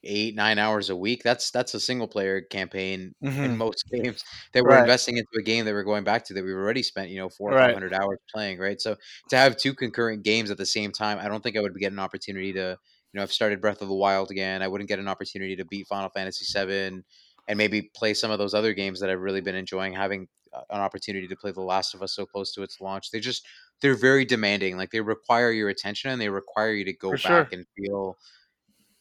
[0.03, 1.21] eight nine hours a week.
[1.23, 3.57] That's that's a single player campaign in Mhm.
[3.57, 4.79] most games that we're Right.
[4.79, 7.29] investing into a game that we're going back to that we've already spent you know
[7.29, 7.69] four or Right.
[7.69, 8.57] five hundred hours playing.
[8.59, 8.95] Right, so
[9.29, 11.91] to have two concurrent games at the same time, I don't think I would get
[11.91, 12.77] an opportunity to
[13.13, 14.61] you know, I've started Breath of the Wild again.
[14.61, 17.03] I wouldn't get an opportunity to beat Final Fantasy VII
[17.47, 19.93] and maybe play some of those other games that I've really been enjoying.
[19.93, 20.27] Having
[20.69, 23.45] an opportunity to play The Last of Us so close to its launch, they just
[23.81, 24.77] they're very demanding.
[24.77, 27.47] Like they require your attention and they require you to go For back sure.
[27.51, 28.17] and feel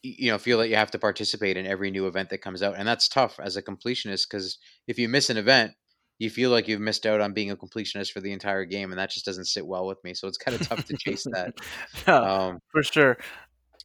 [0.03, 2.77] you know feel that you have to participate in every new event that comes out
[2.77, 5.73] and that's tough as a completionist because if you miss an event
[6.21, 8.99] you feel like you've missed out on being a completionist for the entire game and
[8.99, 11.53] that just doesn't sit well with me so it's kind of tough to chase that
[12.07, 13.19] Yeah, um for sure.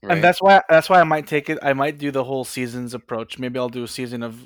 [0.04, 0.16] Right?
[0.16, 1.60] And that's why that's why I might take it.
[1.64, 3.40] I might do the whole seasons approach.
[3.40, 4.40] Maybe I'll do a season of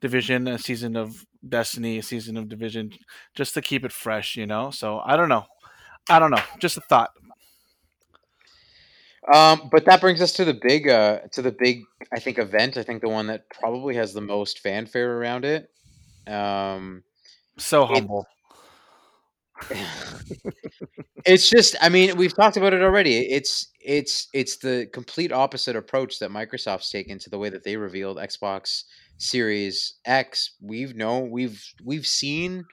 [0.00, 2.90] Division, a season of Destiny, a season of Division,
[3.34, 4.36] just to keep it fresh.
[4.36, 4.70] You know.
[4.70, 5.46] So I don't know.
[6.10, 6.42] I don't know.
[6.60, 7.10] Just a thought.
[9.32, 12.76] Um, but that brings us to the big, uh, to the big, I think event.
[12.76, 15.70] I think the one that probably has the most fanfare around it.
[16.26, 17.04] Um,
[17.56, 18.26] So It- humble.
[21.24, 23.18] it's just, I mean, we've talked about it already.
[23.30, 27.76] It's, it's, it's the complete opposite approach that Microsoft's taken to the way that they
[27.76, 28.84] revealed Xbox
[29.18, 30.54] Series X.
[30.60, 32.64] We've known, we've, we've seen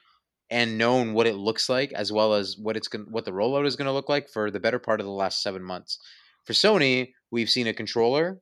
[0.49, 3.65] and known what it looks like, as well as what it's going, what the rollout
[3.65, 5.97] is going to look like for the better part of the last seven months.
[6.43, 8.39] For Sony, we've seen a controller,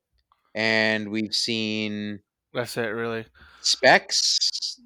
[0.55, 2.19] and we've seen
[2.53, 3.25] That's it, really.
[3.61, 4.79] specs.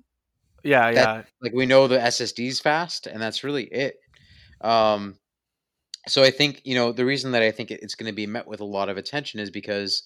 [0.63, 1.23] Yeah, That- yeah.
[1.41, 3.95] Like we know the SSD's fast, and that's really it.
[4.63, 5.19] Um,
[6.07, 8.47] so I think you know the reason that I think it's going to be met
[8.47, 10.03] with a lot of attention is because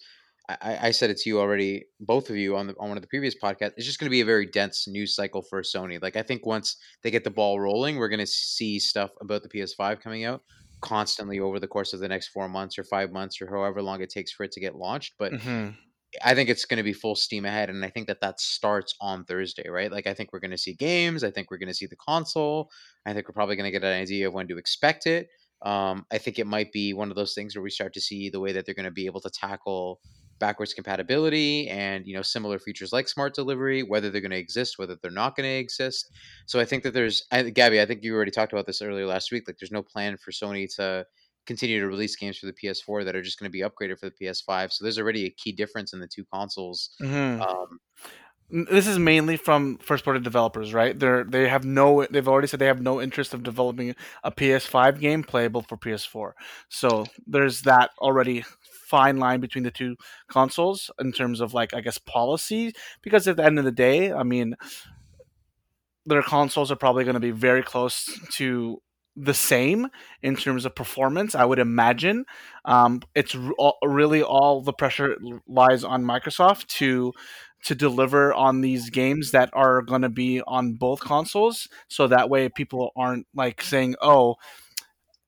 [0.49, 3.01] I, I said it to you already, both of you on the on one of
[3.01, 3.73] the previous podcasts.
[3.77, 6.01] It's just going to be a very dense news cycle for Sony.
[6.01, 9.43] Like I think once they get the ball rolling, we're going to see stuff about
[9.43, 10.41] the PS5 coming out
[10.81, 14.01] constantly over the course of the next four months or five months or however long
[14.01, 15.15] it takes for it to get launched.
[15.17, 15.69] But hmm
[16.23, 18.95] I think it's going to be full steam ahead, and I think that that starts
[19.01, 19.91] on Thursday, right?
[19.91, 21.23] Like I think we're going to see games.
[21.23, 22.69] I think we're going to see the console.
[23.05, 25.27] I think we're probably going to get an idea of when to expect it.
[25.63, 28.29] Um, I think it might be one of those things where we start to see
[28.29, 29.99] the way that they're going to be able to tackle
[30.39, 34.77] backwards compatibility and you know similar features like smart delivery whether they're going to exist
[34.77, 36.11] whether they're not going to exist
[36.45, 39.07] so i think that there's I, gabby i think you already talked about this earlier
[39.07, 41.05] last week like there's no plan for sony to
[41.47, 44.09] continue to release games for the ps4 that are just going to be upgraded for
[44.09, 47.79] the ps5 so there's already a key difference in the two consoles hmm um,
[48.49, 50.97] This is mainly from first party developers, right?
[50.97, 52.05] They're they have no.
[52.09, 56.31] They've already said they have no interest of developing a PS5 game playable for PS4.
[56.69, 59.97] So there's that already fine line between the two
[60.29, 62.73] consoles in terms of like I guess policy.
[63.01, 64.55] Because at the end of the day, I mean,
[66.05, 68.81] their consoles are probably going to be very close to
[69.17, 69.87] the same
[70.21, 71.35] in terms of performance.
[71.35, 72.25] I would imagine
[72.65, 77.13] um, it's r- all, really all the pressure lies on Microsoft to
[77.63, 82.29] to deliver on these games that are going to be on both consoles, so that
[82.29, 84.35] way people aren't like saying, "Oh,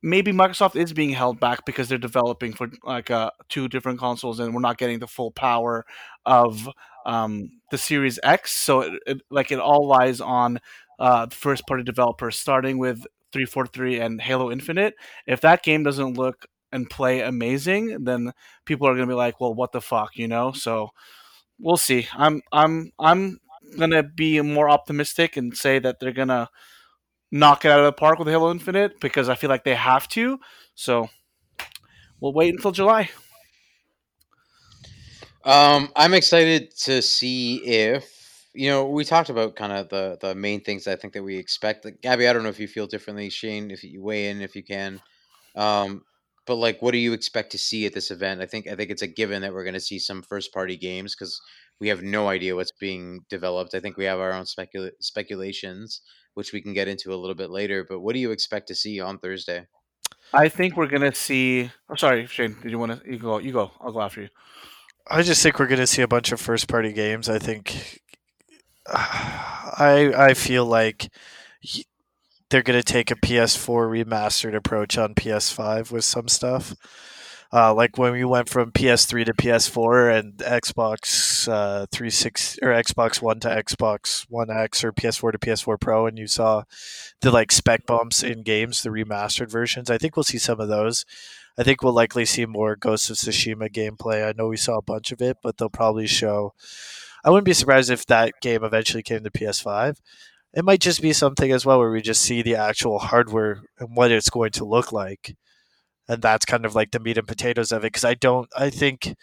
[0.02, 4.40] maybe Microsoft is being held back because they're developing for like uh, two different consoles
[4.40, 5.86] and we're not getting the full power
[6.26, 6.70] of
[7.06, 8.54] um, the Series X.
[8.54, 10.60] So it, it, like it all lies on
[11.00, 14.96] uh, first party developers, starting with 343 and Halo Infinite.
[15.28, 18.32] If that game doesn't look and play amazing, then
[18.66, 20.52] people are gonna be like, "Well, what the fuck," you know?
[20.52, 20.90] So
[21.60, 22.08] we'll see.
[22.16, 23.40] I'm I'm I'm
[23.78, 26.50] gonna be more optimistic and say that they're gonna
[27.32, 30.08] knock it out of the park with Halo Infinite because I feel like they have
[30.10, 30.40] to.
[30.76, 31.10] So
[32.20, 33.10] we'll wait until July.
[35.46, 38.19] um, i'm excited to see if
[38.60, 41.38] you know we talked about kind of the the main things i think that we
[41.38, 44.42] expect like, gabby i don't know if you feel differently shane if you weigh in
[44.42, 45.02] if you can
[45.56, 46.04] um
[46.46, 48.92] but like what do you expect to see at this event i think i think
[48.92, 51.42] it's a given that we're going to see some first party games because
[51.80, 56.02] we have no idea what's being developed i think we have our own specula- speculations
[56.34, 58.76] which we can get into a little bit later but what do you expect to
[58.76, 59.66] see on thursday
[60.32, 61.72] I think we're gonna see.
[61.90, 62.56] Oh, sorry, Shane.
[62.62, 63.12] Did you want to?
[63.12, 63.40] You go.
[63.40, 63.72] You go.
[63.82, 64.30] I'll go after you.
[65.08, 67.30] I just think we're going to see a bunch of first party games.
[67.30, 68.00] I think
[68.94, 71.10] I I feel like
[72.50, 76.76] they're going to take a PS4 remastered approach on PS5 with some stuff.
[77.52, 83.24] Uh, like when we went from PS3 to PS4 and Xbox uh, 360 or Xbox
[83.24, 86.64] One to Xbox One X or PS4 to PS4 Pro, and you saw
[87.22, 89.90] the like spec bumps in games, the remastered versions.
[89.90, 91.06] I think we'll see some of those.
[91.58, 94.28] I think we'll likely see more Ghost of Tsushima gameplay.
[94.28, 96.54] I know we saw a bunch of it, but they'll probably show.
[97.24, 99.98] I wouldn't be surprised if that game eventually came to PS5.
[100.54, 103.96] It might just be something as well where we just see the actual hardware and
[103.96, 105.36] what it's going to look like.
[106.08, 107.88] And that's kind of like the meat and potatoes of it.
[107.88, 109.16] Because I don't, I think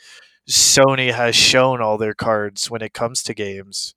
[0.49, 3.95] Sony has shown all their cards when it comes to games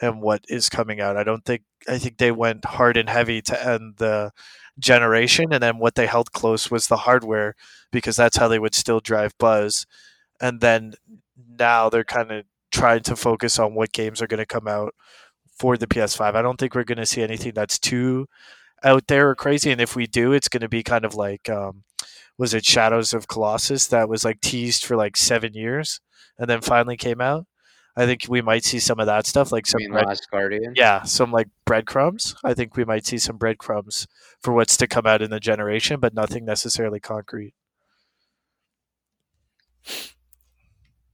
[0.00, 1.16] and what is coming out.
[1.16, 4.32] I don't think, I think they went hard and heavy to end the
[4.78, 5.52] generation.
[5.52, 7.54] And then what they held close was the hardware
[7.92, 9.86] because that's how they would still drive buzz.
[10.40, 10.94] And then
[11.48, 14.94] now they're kind of trying to focus on what games are going to come out
[15.56, 16.34] for the PS5.
[16.34, 18.26] I don't think we're going to see anything that's too
[18.82, 19.70] out there or crazy.
[19.70, 21.84] And if we do, it's going to be kind of like, um,
[22.36, 26.00] was it Shadows of Colossus that was like teased for like seven years
[26.38, 27.46] and then finally came out?
[27.96, 31.04] I think we might see some of that stuff, like some bread- last guardian yeah,
[31.04, 32.34] some like breadcrumbs.
[32.42, 34.08] I think we might see some breadcrumbs
[34.42, 37.54] for what's to come out in the generation, but nothing necessarily concrete.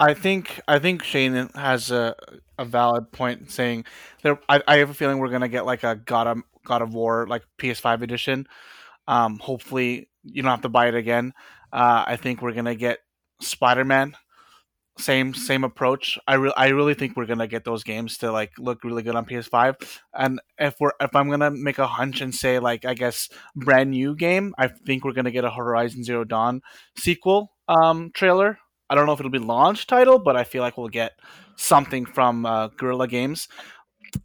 [0.01, 2.17] I think I think Shane has a,
[2.59, 3.85] a valid point saying
[4.23, 4.41] there.
[4.49, 7.27] I, I have a feeling we're gonna get like a God of God of War
[7.29, 8.47] like PS5 edition.
[9.07, 11.35] Um, hopefully you don't have to buy it again.
[11.73, 13.01] Uh, I think we're gonna get
[13.43, 14.17] Spider Man.
[14.99, 16.19] Same same approach.
[16.27, 19.17] I re- I really think we're gonna get those games to like look really good
[19.17, 19.77] on PS5.
[20.15, 23.91] And if we're if I'm gonna make a hunch and say like I guess brand
[23.91, 26.63] new game, I think we're gonna get a Horizon Zero Dawn
[26.97, 28.59] sequel um, trailer.
[28.91, 31.13] I don't know if it'll be launch title, but I feel like we'll get
[31.55, 33.49] something from uh, Guerrilla Games.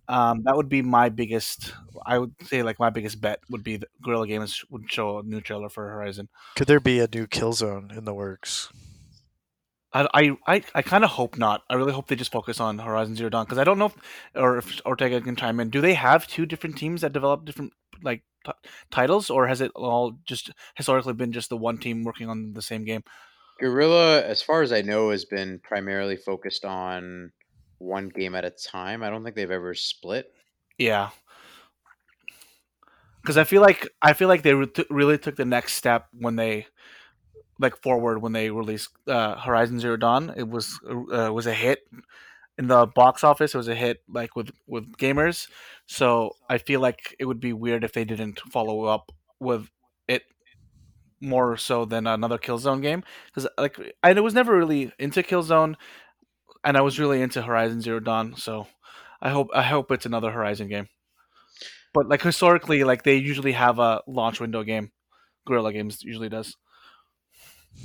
[0.07, 1.73] Um, that would be my biggest.
[2.03, 5.23] I would say like my biggest bet would be that Guerrilla Games would show a
[5.23, 6.29] new trailer for Horizon.
[6.55, 8.69] Could there be a new Killzone in the works?
[9.93, 11.61] I I, I, I kind of hope not.
[11.69, 13.95] I really hope they just focus on Horizon Zero Dawn because I don't know if
[14.33, 15.69] or if Ortega can chime in.
[15.69, 18.51] Do they have two different teams that develop different like t-
[18.89, 22.61] titles, or has it all just historically been just the one team working on the
[22.63, 23.03] same game?
[23.59, 27.31] Guerrilla, as far as I know, has been primarily focused on
[27.77, 29.03] one game at a time.
[29.03, 30.31] I don't think they've ever split.
[30.77, 31.09] Yeah,
[33.25, 36.07] because I feel like I feel like they re- t- really took the next step
[36.13, 36.67] when they
[37.59, 40.33] like forward when they released uh, Horizon Zero Dawn.
[40.37, 41.79] It was uh, was a hit
[42.59, 43.55] in the box office.
[43.55, 45.47] It was a hit like with with gamers.
[45.87, 49.69] So I feel like it would be weird if they didn't follow up with it
[51.21, 55.75] more so than another Killzone game because like I was never really into Killzone,
[56.63, 58.35] and I was really into Horizon Zero Dawn.
[58.35, 58.67] So
[59.21, 60.87] I hope I hope it's another Horizon game.
[61.93, 64.91] But like historically, like they usually have a launch window game.
[65.45, 66.57] Guerrilla Games usually does.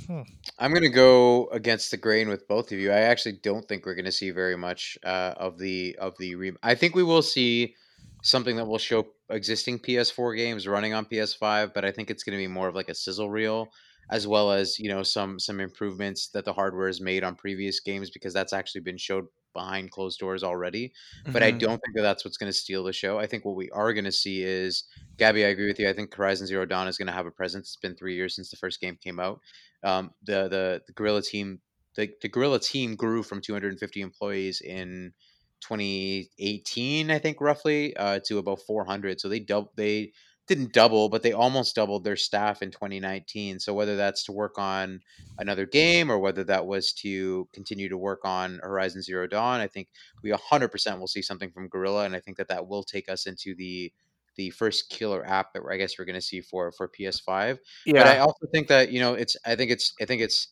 [0.07, 0.21] Hmm.
[0.57, 2.91] I'm going to go against the grain with both of you.
[2.91, 6.35] I actually don't think we're going to see very much uh, of the of the.
[6.35, 7.75] Re- I think we will see
[8.21, 12.37] something that will show existing PS4 games running on PS5, but I think it's going
[12.37, 13.71] to be more of like a sizzle reel,
[14.09, 17.79] as well as you know some some improvements that the hardware has made on previous
[17.79, 20.93] games because that's actually been showed behind closed doors already.
[21.33, 21.51] But I Mhm.
[21.51, 23.19] don't think that that's what's going to steal the show.
[23.19, 24.83] I think what we are going to see is
[25.17, 25.45] Gabby.
[25.45, 25.89] I agree with you.
[25.89, 27.69] I think Horizon Zero Dawn is going to have a presence.
[27.69, 29.41] It's been three years since the first game came out.
[29.83, 31.61] Um, the the the Guerrilla team
[31.95, 35.13] the, the Guerrilla team grew from 250 employees in
[35.61, 39.19] 2018, I think roughly, uh, to about 400.
[39.21, 40.11] So they dub they
[40.47, 43.59] didn't double, but they almost doubled their staff in 2019.
[43.59, 44.99] So whether that's to work on
[45.37, 49.67] another game or whether that was to continue to work on Horizon Zero Dawn, I
[49.67, 49.87] think
[50.23, 53.27] we 100% will see something from Guerrilla, and I think that that will take us
[53.27, 53.93] into the
[54.37, 57.59] the first killer app that I guess we're going to see for for PS5.
[57.85, 58.03] Yeah.
[58.03, 60.49] But I also think that you know it's I think it's I think it's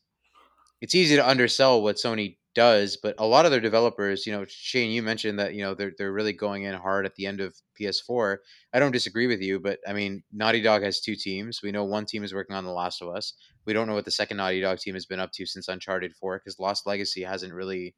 [0.82, 4.45] it's easy to undersell what Sony does, but a lot of their developers, you know,
[4.47, 7.41] Shane, you mentioned that you know they're they're really going in hard at the end
[7.41, 8.38] of PS4.
[8.73, 11.61] I don't disagree with you, but I mean, Naughty Dog has two teams.
[11.61, 13.34] We know one team is working on The Last of Us.
[13.65, 16.15] We don't know what the second Naughty Dog team has been up to since Uncharted
[16.15, 17.93] 4 because Lost Legacy hasn't really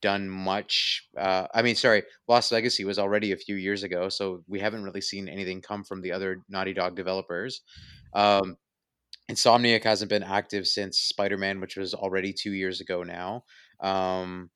[0.00, 1.08] done much.
[1.16, 4.82] Uh, I mean, sorry, Lost Legacy was already a few years ago, so we haven't
[4.82, 7.62] really seen anything come from the other Naughty Dog developers.
[8.14, 8.56] Um,
[9.30, 13.44] Insomniac hasn't been active since Spider Man, which was already two years ago now.
[13.80, 14.50] Um,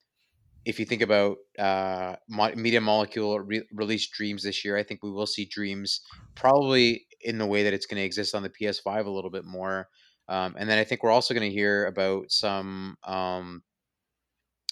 [0.65, 5.11] if you think about uh, Media Molecule re- released Dreams this year, I think we
[5.11, 6.01] will see Dreams
[6.35, 9.45] probably in the way that it's going to exist on the PS5 a little bit
[9.45, 9.87] more.
[10.27, 13.63] Um, and then I think we're also going to hear about some um,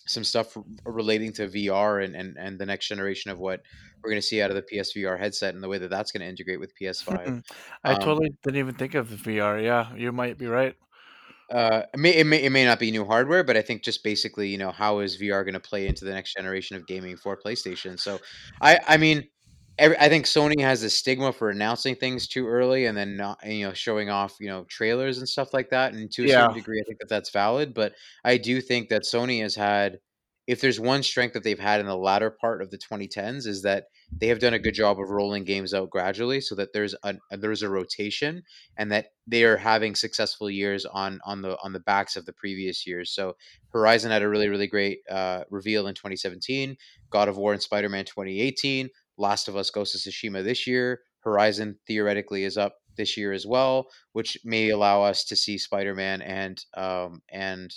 [0.08, 3.62] some stuff relating to VR and, and, and the next generation of what
[4.04, 6.22] we're going to see out of the PSVR headset and the way that that's going
[6.22, 7.44] to integrate with PS5.
[7.84, 9.64] I Um, totally didn't even think of the VR.
[9.64, 10.76] Yeah, you might be right.
[11.52, 14.04] Uh, it may, it may it may not be new hardware, but I think just
[14.04, 17.18] basically, you know, how is VR going to play into the next generation of gaming
[17.18, 18.00] for PlayStation?
[18.00, 18.20] So,
[18.62, 19.28] I I mean,
[19.78, 23.40] every, I think Sony has a stigma for announcing things too early and then not,
[23.46, 25.94] you know, showing off, you know, trailers and stuff like that.
[25.94, 27.74] And to a certain degree, I think that that's valid.
[27.74, 30.00] But I do think that Sony has had,
[30.48, 33.64] if there's one strength that they've had in the latter part of the 2010s, is
[33.64, 36.94] that they have done a good job of rolling games out gradually, so that there's
[37.04, 38.44] a there's a rotation
[38.78, 42.34] and that they are having successful years on on the on the backs of the
[42.34, 43.10] previous years.
[43.12, 43.36] So
[43.70, 46.78] Horizon had a really really great uh, reveal in 2017.
[47.10, 48.90] God of War and Spider Man 2018.
[49.18, 51.02] Last of Us Ghost of Tsushima this year.
[51.22, 55.96] Horizon theoretically is up this year as well, which may allow us to see Spider
[55.96, 57.74] Man and um, and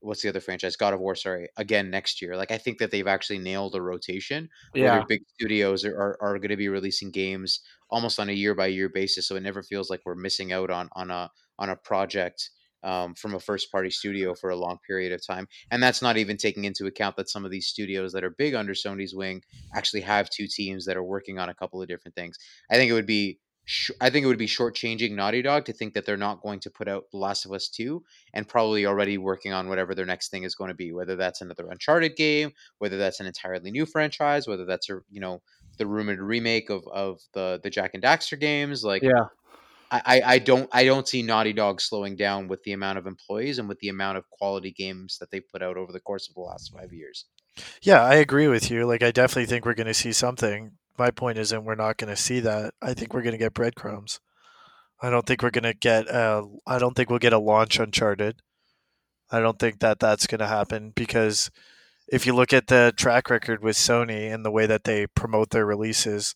[0.00, 0.76] what's the other franchise?
[0.76, 2.36] God of War, sorry, again next year.
[2.36, 6.18] Like I think that they've actually nailed a rotation where yeah, big studios are, are,
[6.20, 7.60] are going to be releasing games
[7.90, 9.26] almost on a year by year basis.
[9.26, 12.50] So it never feels like we're missing out on on a on a project
[12.86, 15.48] um, from a first party studio for a long period of time.
[15.70, 18.54] And that's not even taking into account that some of these studios that are big
[18.54, 19.42] under Sony's wing
[19.74, 22.38] actually have two teams that are working on a couple of different things.
[22.70, 23.40] I think it would be.
[24.00, 26.70] I think it would be shortchanging Naughty Dog to think that they're not going to
[26.70, 28.00] put out The Last of Us 2
[28.32, 31.40] and probably already working on whatever their next thing is going to be, whether that's
[31.40, 35.42] another Uncharted game, whether that's an entirely new franchise, whether that's a you know
[35.78, 38.84] the rumored remake of, of the the Jak and Daxter games.
[38.84, 39.24] Like yeah,
[39.90, 43.58] I, I don't I don't see Naughty Dog slowing down with the amount of employees
[43.58, 46.34] and with the amount of quality games that they've put out over the course of
[46.34, 47.26] the last five years.
[47.82, 48.84] Yeah, I agree with you.
[48.86, 50.72] Like, I definitely think we're going to see something.
[50.98, 52.74] My point isn't we're not going to see that.
[52.82, 54.20] I think we're going to get breadcrumbs.
[55.00, 56.08] I don't think we're going to get.
[56.08, 58.40] Uh, I don't think we'll get a launch Uncharted.
[59.30, 61.50] I don't think that that's going to happen because
[62.08, 65.50] if you look at the track record with Sony and the way that they promote
[65.50, 66.34] their releases,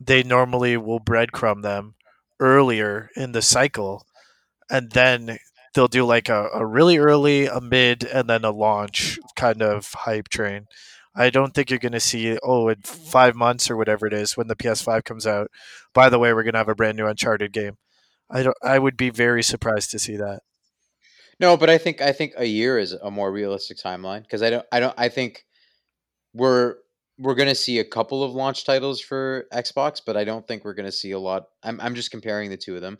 [0.00, 1.94] they normally will breadcrumb them
[2.40, 4.06] earlier in the cycle,
[4.70, 5.38] and then
[5.74, 9.92] they'll do like a, a really early, a mid, and then a launch kind of
[9.92, 10.66] hype train.
[11.14, 14.36] I don't think you're going to see, oh, in five months or whatever it is
[14.36, 15.50] when the PS5 comes out.
[15.94, 17.78] By the way, we're going to have a brand new Uncharted game.
[18.30, 18.56] I don't.
[18.62, 20.40] I would be very surprised to see that.
[21.38, 24.50] No, but I think I think a year is a more realistic timeline because I
[24.50, 25.44] don't I don't I think
[26.32, 26.76] we're
[27.18, 30.74] we're gonna see a couple of launch titles for Xbox, but I don't think we're
[30.74, 31.44] gonna see a lot.
[31.62, 32.98] I'm I'm just comparing the two of them.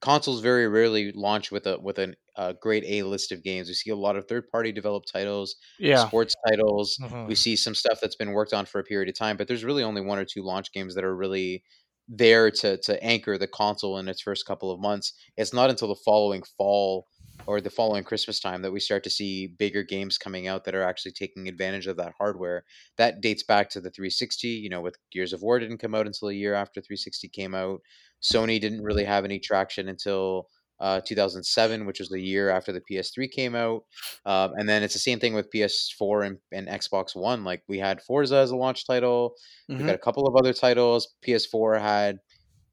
[0.00, 3.68] Consoles very rarely launch with a with a uh, great A list of games.
[3.68, 6.10] We see a lot of third party developed titles, Yeah.
[6.10, 7.00] sports titles.
[7.00, 7.26] Mhm.
[7.26, 9.64] We see some stuff that's been worked on for a period of time, but there's
[9.64, 11.64] really only one or two launch games that are really
[12.08, 15.12] there to to anchor the console in its first couple of months.
[15.36, 17.08] It's not until the following fall
[17.46, 20.74] or the following Christmas time that we start to see bigger games coming out that
[20.74, 22.64] are actually taking advantage of that hardware.
[22.98, 26.06] That dates back to the 360, you know, with Gears of War didn't come out
[26.06, 27.80] until a year after 360 came out.
[28.22, 30.48] Sony didn't really have any traction until
[30.80, 33.82] uh, 2007, which was the year after the PS3 came out.
[34.24, 37.44] Um, and then it's the same thing with PS4 and, and Xbox One.
[37.44, 39.34] Like we had Forza as a launch title.
[39.76, 39.86] We've Mhm.
[39.86, 41.14] got a couple of other titles.
[41.22, 42.18] PS4 had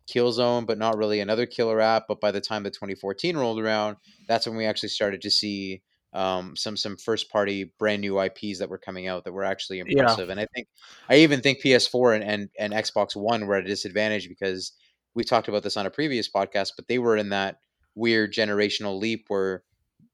[0.08, 2.06] Killzone, but not really another killer app.
[2.08, 3.98] But by the time the 2014 rolled around,
[4.28, 5.82] that's when we actually started to see
[6.14, 9.80] um, some some first party brand new IPs that were coming out that were actually
[9.80, 9.86] Yeah.
[9.88, 10.30] impressive.
[10.30, 10.68] And I think
[11.10, 14.74] I even think PS4 and, and and Xbox One were at a disadvantage because
[15.16, 17.58] we talked about this on a previous podcast, but they were in that
[17.96, 19.64] weird generational leap where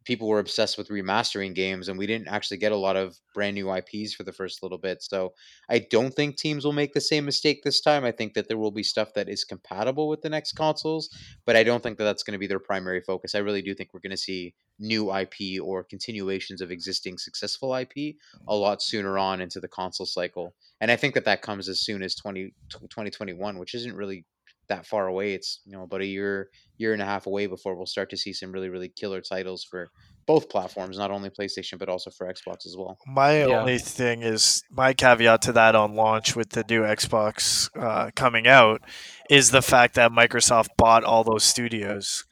[0.09, 3.53] people were obsessed with remastering games and we didn't actually get a lot of brand
[3.53, 5.03] new IPs for the first little bit.
[5.03, 5.33] So
[5.69, 8.03] I don't think teams will make the same mistake this time.
[8.03, 11.11] I think that there will be stuff that is compatible with the next consoles,
[11.45, 13.35] but I don't think that that's going to be their primary focus.
[13.35, 17.75] I really do think we're going to see new IP or continuations of existing successful
[17.75, 18.15] IP
[18.47, 20.55] a lot sooner on into the console cycle.
[20.81, 24.25] And I think that that comes as soon as 20, 2021, which isn't really
[24.69, 25.33] that far away.
[25.33, 28.17] It's, you know, about a year, year and a half away before we'll start to
[28.17, 29.89] see some really, really killer titles for
[30.25, 32.97] both platforms, not only PlayStation, but also for Xbox as well.
[33.07, 33.59] My Yeah.
[33.59, 38.47] only thing is my caveat to that on launch with the new Xbox uh, coming
[38.47, 38.81] out
[39.29, 42.25] is the fact that Microsoft bought all those studios.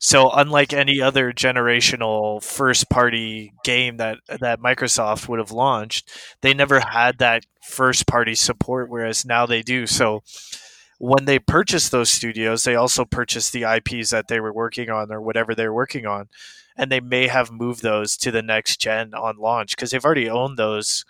[0.00, 6.08] So unlike any other generational first party game that that Microsoft would have launched,
[6.40, 9.88] they never had that first party support whereas now they do.
[9.88, 10.22] So
[10.98, 15.12] when they purchased those studios, they also purchased the IPs that they were working on
[15.12, 16.28] or whatever they're working on.
[16.76, 20.28] And they may have moved those to the next gen on launch because they've already
[20.28, 21.04] owned those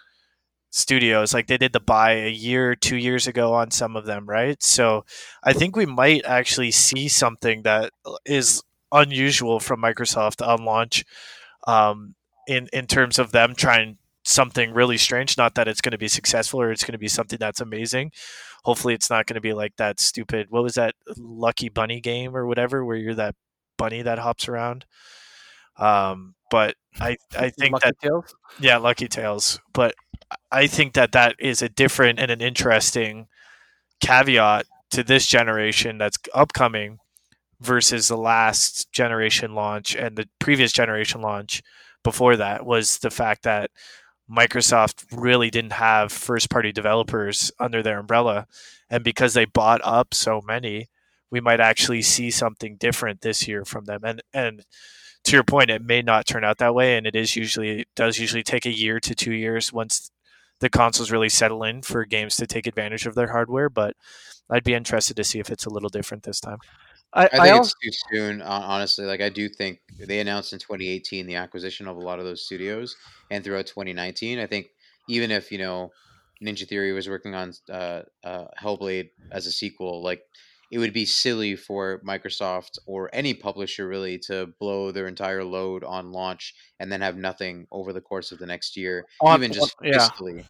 [0.70, 1.32] studios.
[1.34, 4.62] Like they did the buy a year, two years ago on some of them, right?
[4.62, 5.05] So
[5.43, 7.93] I think we might actually see something that
[8.24, 8.62] is
[8.93, 11.05] unusual from Microsoft on launch
[11.66, 12.14] um,
[12.47, 15.36] in, in terms of them trying something really strange.
[15.39, 18.12] Not that it's going to be successful or it's going to be something that's amazing.
[18.64, 20.48] Hopefully, it's not going to be like that stupid.
[20.50, 23.34] What was that Lucky Bunny game or whatever, where you're that
[23.76, 24.84] bunny that hops around?
[25.78, 28.34] Um, but I I think Lucky that Tales?
[28.59, 29.61] yeah, Lucky Tales.
[29.72, 29.94] But
[30.50, 33.28] I think that that is a different and an interesting
[34.00, 36.98] caveat to this generation that's upcoming
[37.61, 41.62] versus the last generation launch and the previous generation launch
[42.04, 43.70] before that was the fact that
[44.31, 48.47] Microsoft really didn't have first party developers under their umbrella.
[48.91, 50.89] And because they bought up so many,
[51.31, 54.01] we might actually see something different this year from them.
[54.05, 54.64] And and
[55.24, 56.97] to your point, it may not turn out that way.
[56.97, 60.11] And it is usually it does usually take a year to two years once
[60.61, 63.68] the consoles really settle in for games to take advantage of their hardware.
[63.68, 63.97] But
[64.51, 66.59] I'd be interested to see if it's a little different this time.
[67.12, 69.06] I, I I, think also, it's too soon, honestly.
[69.06, 72.44] Like, I do think they announced in 2018 the acquisition of a lot of those
[72.44, 72.96] studios,
[73.30, 74.68] and throughout 2019, I think
[75.09, 75.90] even if you know
[76.42, 80.22] Ninja Theory was working on uh, uh, Hellblade as a sequel, like
[80.71, 85.83] it would be silly for Microsoft or any publisher really to blow their entire load
[85.83, 89.53] on launch and then have nothing over the course of the next year, On- even
[89.53, 89.99] just yeah.
[89.99, 90.45] fiscally.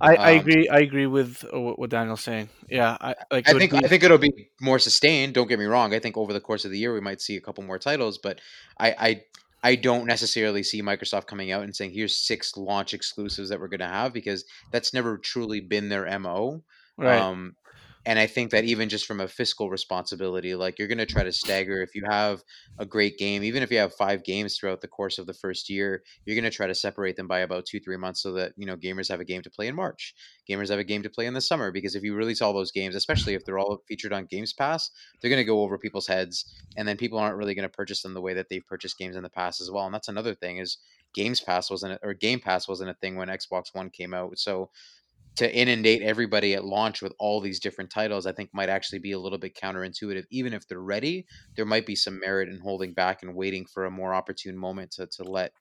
[0.00, 0.68] I, I um, agree.
[0.68, 2.50] I agree with uh, what what Daniel's saying.
[2.68, 3.48] Yeah, I like.
[3.48, 5.32] I think be- I think it'll be more sustained.
[5.32, 5.94] Don't get me wrong.
[5.94, 8.18] I think over the course of the year we might see a couple more titles,
[8.18, 8.40] but
[8.78, 9.22] I I,
[9.62, 13.68] I don't necessarily see Microsoft coming out and saying here's six launch exclusives that we're
[13.68, 16.62] going to have because that's never truly been their mo.
[16.98, 17.18] right.
[17.18, 17.56] Um,
[18.04, 21.22] and I think that even just from a fiscal responsibility, like you're going to try
[21.22, 21.82] to stagger.
[21.82, 22.42] If you have
[22.78, 25.70] a great game, even if you have five games throughout the course of the first
[25.70, 28.52] year, you're going to try to separate them by about two, three months so that,
[28.56, 30.14] you know, gamers have a game to play in March.
[30.50, 32.72] Gamers have a game to play in the summer because if you release all those
[32.72, 34.90] games, especially if they're all featured on Games Pass,
[35.20, 36.44] they're going to go over people's heads
[36.76, 39.14] and then people aren't really going to purchase them the way that they've purchased games
[39.14, 39.84] in the past as well.
[39.84, 40.78] And that's another thing is
[41.14, 44.38] Games Pass wasn't, or Game Pass wasn't a thing when Xbox One came out.
[44.38, 44.70] So
[45.36, 49.12] to inundate everybody at launch with all these different titles, I think might actually be
[49.12, 50.24] a little bit counterintuitive.
[50.30, 51.26] Even if they're ready,
[51.56, 54.90] there might be some merit in holding back and waiting for a more opportune moment
[54.92, 55.52] to, to let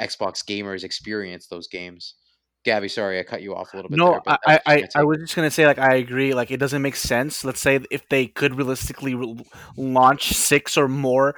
[0.00, 2.14] Xbox gamers experience those games.
[2.66, 3.96] Gabby, sorry, I cut you off a little bit.
[3.96, 6.34] No, there, but I, I, I, I was just gonna say like I agree.
[6.34, 7.44] Like it doesn't make sense.
[7.44, 9.36] Let's say if they could realistically re-
[9.76, 11.36] launch six or more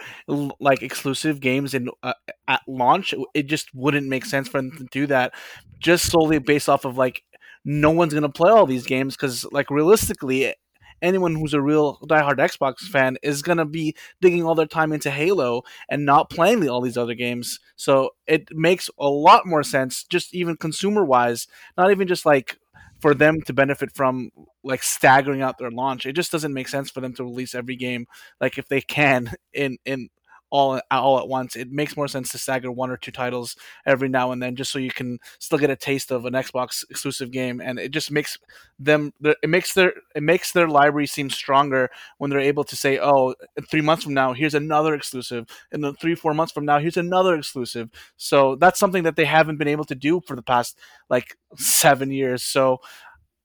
[0.58, 2.14] like exclusive games in uh,
[2.48, 5.34] at launch, it just wouldn't make sense for them to do that.
[5.78, 7.22] Just solely based off of like
[7.68, 10.54] no one's gonna play all these games because like realistically.
[11.00, 15.12] Anyone who's a real diehard Xbox fan is gonna be digging all their time into
[15.12, 17.60] Halo and not playing all these other games.
[17.76, 21.46] So it makes a lot more sense, just even consumer wise,
[21.76, 22.58] not even just like
[22.98, 24.30] for them to benefit from
[24.64, 26.04] like staggering out their launch.
[26.04, 28.06] It just doesn't make sense for them to release every game
[28.40, 30.08] like if they can in in
[30.50, 31.56] all all at once.
[31.56, 34.72] It makes more sense to stagger one or two titles every now and then, just
[34.72, 38.10] so you can still get a taste of an Xbox exclusive game, and it just
[38.10, 38.38] makes
[38.78, 42.98] them it makes their it makes their library seem stronger when they're able to say,
[42.98, 43.34] oh,
[43.70, 46.96] three months from now here's another exclusive, and then three four months from now here's
[46.96, 47.90] another exclusive.
[48.16, 50.78] So that's something that they haven't been able to do for the past
[51.10, 52.42] like seven years.
[52.42, 52.80] So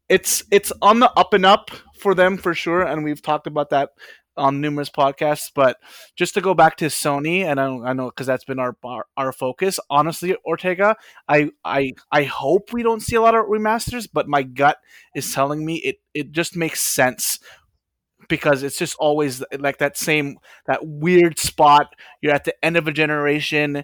[0.09, 3.69] it's it's on the up and up for them for sure, and we've talked about
[3.71, 3.89] that
[4.37, 5.51] on numerous podcasts.
[5.53, 5.77] But
[6.15, 9.05] just to go back to Sony, and I, I know because that's been our, our
[9.17, 9.79] our focus.
[9.89, 10.95] Honestly, Ortega,
[11.27, 14.77] I I I hope we don't see a lot of remasters, but my gut
[15.15, 17.39] is telling me it it just makes sense
[18.29, 21.93] because it's just always like that same that weird spot.
[22.21, 23.83] You're at the end of a generation.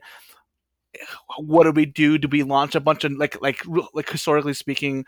[1.38, 2.18] What do we do?
[2.18, 5.06] Do we launch a bunch of like like like historically speaking?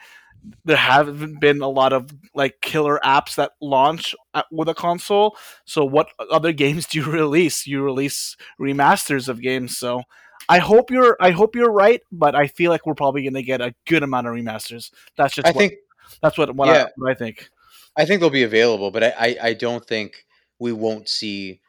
[0.65, 4.15] There haven't been a lot of like killer apps that launch
[4.51, 5.37] with a console.
[5.65, 7.67] So what other games do you release?
[7.67, 9.77] You release remasters of games.
[9.77, 10.03] So
[10.49, 13.43] I hope you're I hope you're right, but I feel like we're probably going to
[13.43, 14.91] get a good amount of remasters.
[15.15, 15.73] That's just I what, think
[16.21, 16.83] that's what what, yeah.
[16.83, 17.49] I, what I think.
[17.95, 20.25] I think they'll be available, but I, I, I don't think
[20.59, 21.59] we won't see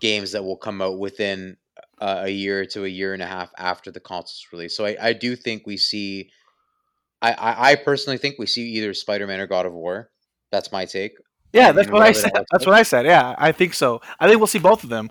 [0.00, 1.56] games that will come out within
[2.00, 4.76] uh, a year to a year and a half after the console's release.
[4.76, 6.30] So I, I do think we see
[7.24, 10.10] I, I, I personally think we see either Spider Man or God of War.
[10.52, 11.12] That's my take.
[11.52, 12.32] Yeah, that's what I said.
[12.50, 13.06] That's what I said.
[13.06, 14.00] Yeah, I think so.
[14.18, 15.10] I think we'll see both of them.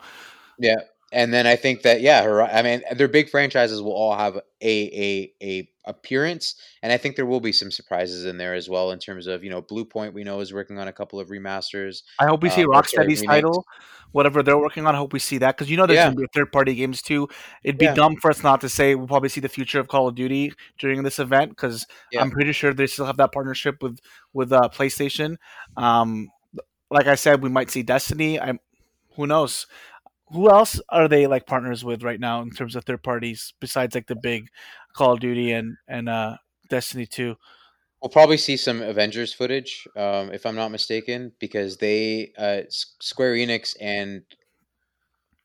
[0.60, 0.76] Yeah,
[1.12, 4.42] and then I think that yeah, I mean, their big franchises will all have a
[4.62, 8.92] a a appearance, and I think there will be some surprises in there as well
[8.92, 10.14] in terms of you know Bluepoint.
[10.14, 12.04] We know is working on a couple of remasters.
[12.20, 13.66] I hope we see uh, Rocksteady's title,
[14.12, 14.96] whatever they're working on.
[14.96, 16.06] I hope we see that because you know there's yeah.
[16.06, 17.28] gonna be third party games too.
[17.64, 17.94] It'd be yeah.
[17.94, 20.54] dumb for us not to say we'll probably see the future of Call of Duty
[20.80, 22.22] during this event because yeah.
[22.22, 24.00] I'm pretty sure they still have that partnership with
[24.34, 25.38] with uh, PlayStation.
[25.78, 26.30] Um,
[26.90, 28.40] like I said, we might see Destiny.
[28.40, 28.60] I'm
[29.16, 29.68] who knows
[30.32, 33.94] who else are they like partners with right now in terms of third parties besides
[33.94, 34.48] like the big
[34.96, 36.38] Call of Duty and and uh,
[36.70, 37.36] Destiny Two?
[38.02, 43.36] We'll probably see some Avengers footage, um, if I'm not mistaken, because they uh, Square
[43.36, 44.24] Enix and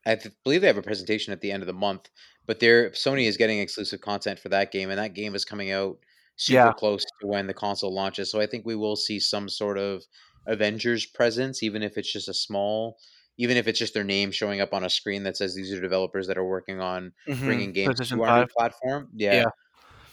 [0.05, 2.09] I believe they have a presentation at the end of the month.
[2.45, 5.71] But their Sony is getting exclusive content for that game, and that game is coming
[5.71, 5.97] out
[6.35, 6.73] super yeah.
[6.73, 8.31] close to when the console launches.
[8.31, 10.03] So I think we will see some sort of
[10.47, 12.97] Avengers presence, even if it's just a small
[13.39, 15.79] even if it's just their name showing up on a screen that says these are
[15.79, 17.45] developers that are working on mm-hmm.
[17.45, 19.07] bringing games to our new platform.
[19.15, 19.45] Yeah.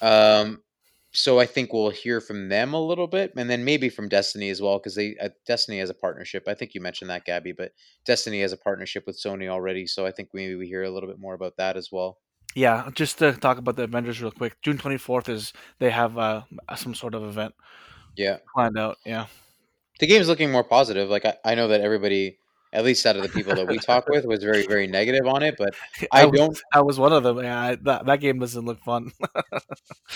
[0.00, 0.38] yeah.
[0.40, 0.62] Um,
[1.10, 4.48] so I think we'll hear from them a little bit, and then maybe from Destiny
[4.50, 6.44] as well, because they uh, Destiny has a partnership.
[6.46, 7.72] I think you mentioned that, Gabby, but
[8.04, 11.08] Destiny has a partnership with Sony already, so I think maybe we hear a little
[11.08, 12.18] bit more about that as well.
[12.54, 14.60] Yeah, just to talk about the Avengers real quick.
[14.62, 16.42] June twenty fourth is they have uh,
[16.76, 17.54] some sort of event.
[18.16, 18.98] Yeah, planned out.
[19.04, 19.26] Yeah,
[19.98, 21.08] the game's looking more positive.
[21.08, 22.38] Like I, I know that everybody
[22.76, 25.42] at least out of the people that we talk with, was very, very negative on
[25.42, 25.56] it.
[25.56, 25.74] But
[26.12, 26.60] I, I don't.
[26.72, 27.38] I was one of them.
[27.38, 29.12] Yeah, I, that that game doesn't look fun.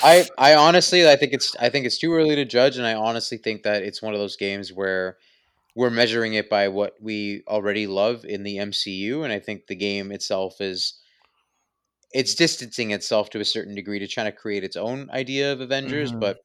[0.02, 2.94] I I honestly, I think it's I think it's too early to judge, and I
[2.94, 5.16] honestly think that it's one of those games where
[5.74, 9.74] we're measuring it by what we already love in the MCU, and I think the
[9.74, 11.00] game itself is
[12.12, 15.62] it's distancing itself to a certain degree to try to create its own idea of
[15.62, 16.20] Avengers, mm-hmm.
[16.20, 16.40] but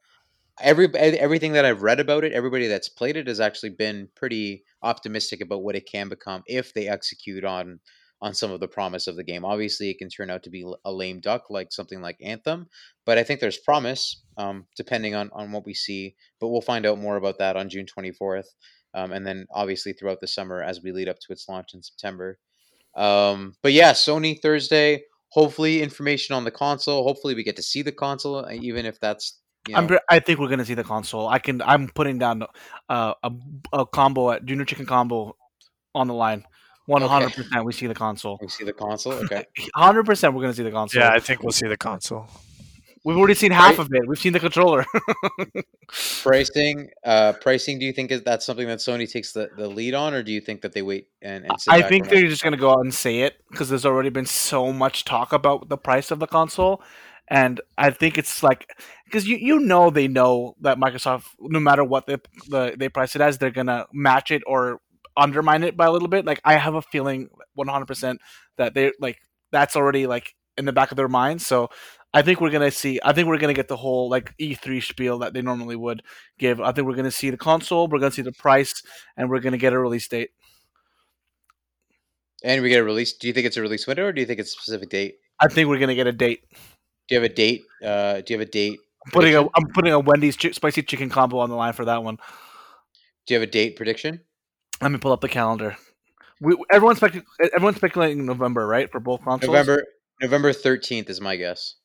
[0.61, 4.63] every everything that I've read about it, everybody that's played it has actually been pretty
[4.81, 7.79] optimistic about what it can become if they execute on
[8.21, 9.43] on some of the promise of the game.
[9.43, 12.67] Obviously, it can turn out to be a lame duck like something like Anthem,
[13.05, 16.15] but I think there's promise um, depending on on what we see.
[16.39, 18.47] But we'll find out more about that on June 24th,
[18.93, 21.83] um, and then obviously throughout the summer as we lead up to its launch in
[21.83, 22.39] September.
[22.95, 25.03] Um, but yeah, Sony Thursday.
[25.29, 27.03] Hopefully, information on the console.
[27.03, 29.79] Hopefully, we get to see the console, even if that's you know?
[29.79, 31.27] I'm, I think we're gonna see the console.
[31.27, 31.61] I can.
[31.61, 32.43] I'm putting down
[32.89, 33.31] uh, a
[33.73, 35.35] a combo at Junior Chicken combo
[35.93, 36.45] on the line.
[36.87, 38.37] One hundred percent, we see the console.
[38.41, 39.13] We see the console.
[39.25, 41.01] Okay, hundred percent, we're gonna see the console.
[41.01, 42.27] Yeah, I think we'll see the console.
[43.05, 44.07] We've already seen half of it.
[44.07, 44.83] We've seen the controller.
[46.23, 47.77] pricing, uh, pricing.
[47.77, 50.31] Do you think is that something that Sony takes the, the lead on, or do
[50.31, 51.45] you think that they wait and?
[51.45, 54.09] and I think they're just going to go out and say it because there's already
[54.09, 56.81] been so much talk about the price of the console,
[57.27, 58.69] and I think it's like
[59.05, 62.17] because you you know they know that Microsoft, no matter what they
[62.47, 64.79] the, they price it as, they're gonna match it or
[65.17, 66.25] undermine it by a little bit.
[66.25, 68.21] Like I have a feeling, one hundred percent,
[68.57, 69.19] that they like
[69.51, 71.41] that's already like in the back of their mind.
[71.41, 71.69] So
[72.13, 72.99] I think we're gonna see.
[73.03, 76.03] I think we're gonna get the whole like E3 spiel that they normally would
[76.37, 76.61] give.
[76.61, 78.83] I think we're gonna see the console, we're gonna see the price,
[79.17, 80.29] and we're gonna get a release date.
[82.43, 83.13] And we get a release.
[83.13, 85.15] Do you think it's a release window, or do you think it's a specific date?
[85.39, 86.43] I think we're gonna get a date.
[87.07, 87.63] Do you have a date?
[87.83, 88.79] Uh, do you have a date?
[89.05, 89.51] I'm putting a prediction?
[89.55, 92.15] I'm putting a Wendy's chi- spicy chicken combo on the line for that one.
[93.27, 94.21] Do you have a date prediction?
[94.81, 95.77] Let me pull up the calendar.
[96.41, 99.47] We, everyone's spec- everyone's speculating November, right, for both consoles.
[99.47, 99.83] November
[100.21, 101.75] November thirteenth is my guess.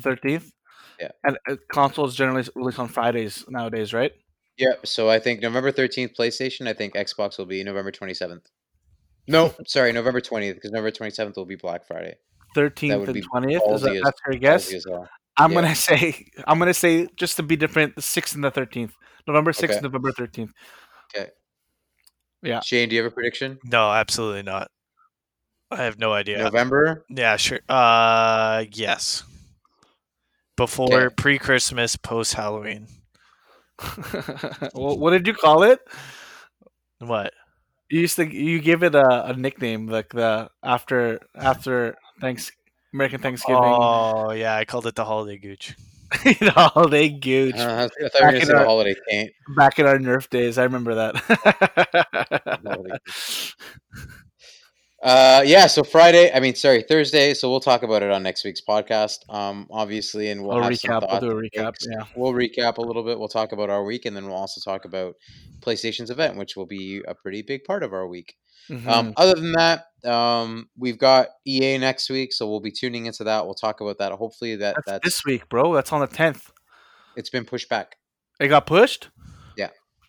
[0.00, 0.52] thirteenth.
[1.00, 1.10] Yeah.
[1.24, 4.12] and uh, consoles generally release on Fridays nowadays, right?
[4.56, 6.66] Yeah, so I think November thirteenth PlayStation.
[6.66, 8.46] I think Xbox will be November twenty seventh.
[9.28, 12.16] No, sorry, November twentieth because November twenty seventh will be Black Friday.
[12.56, 13.62] Thirteenth and twentieth.
[13.68, 14.72] Is that, that's your guess?
[14.72, 15.06] Ballsy.
[15.36, 15.60] I'm yeah.
[15.60, 18.94] gonna say I'm gonna say just to be different, the sixth and the thirteenth.
[19.26, 19.82] November sixth, Okay.
[19.82, 20.52] November thirteenth.
[21.14, 21.28] Okay.
[22.42, 22.60] Yeah.
[22.60, 23.58] Shane, do you have a prediction?
[23.64, 24.70] No, absolutely not.
[25.70, 26.38] I have no idea.
[26.38, 27.04] November.
[27.10, 27.60] Yeah, sure.
[27.68, 29.24] Uh, yes.
[30.56, 31.14] Before Okay.
[31.14, 32.86] pre-Christmas, post Halloween.
[34.74, 35.80] well, what did you call it?
[37.00, 37.34] What?
[37.90, 42.52] You used to you gave it a, a nickname like the after after Thanks
[42.92, 45.74] American Thanksgiving Oh yeah, I called it the holiday gooch.
[46.24, 47.56] the holiday gooch.
[47.56, 49.32] Uh, I thought you were Back going to in the holiday taint.
[49.56, 51.14] Back in our Nerf days, I remember that.
[55.02, 55.66] Uh, yeah.
[55.66, 56.32] So Friday.
[56.32, 57.34] I mean, sorry, Thursday.
[57.34, 59.18] So we'll talk about it on next week's podcast.
[59.28, 61.00] Um, obviously, and we'll have recap.
[61.00, 62.04] some We'll do a recap, yeah.
[62.16, 63.18] We'll recap a little bit.
[63.18, 65.14] We'll talk about our week, and then we'll also talk about
[65.60, 68.36] PlayStation's event, which will be a pretty big part of our week.
[68.70, 68.86] Mhm.
[68.86, 73.22] Um, other than that, um, we've got EA next week, so we'll be tuning into
[73.24, 73.44] that.
[73.44, 74.12] We'll talk about that.
[74.12, 75.72] Hopefully, that that's that's this week, bro.
[75.74, 76.50] That's on the tenth.
[77.16, 77.96] it's been pushed back.
[78.40, 79.08] It got pushed.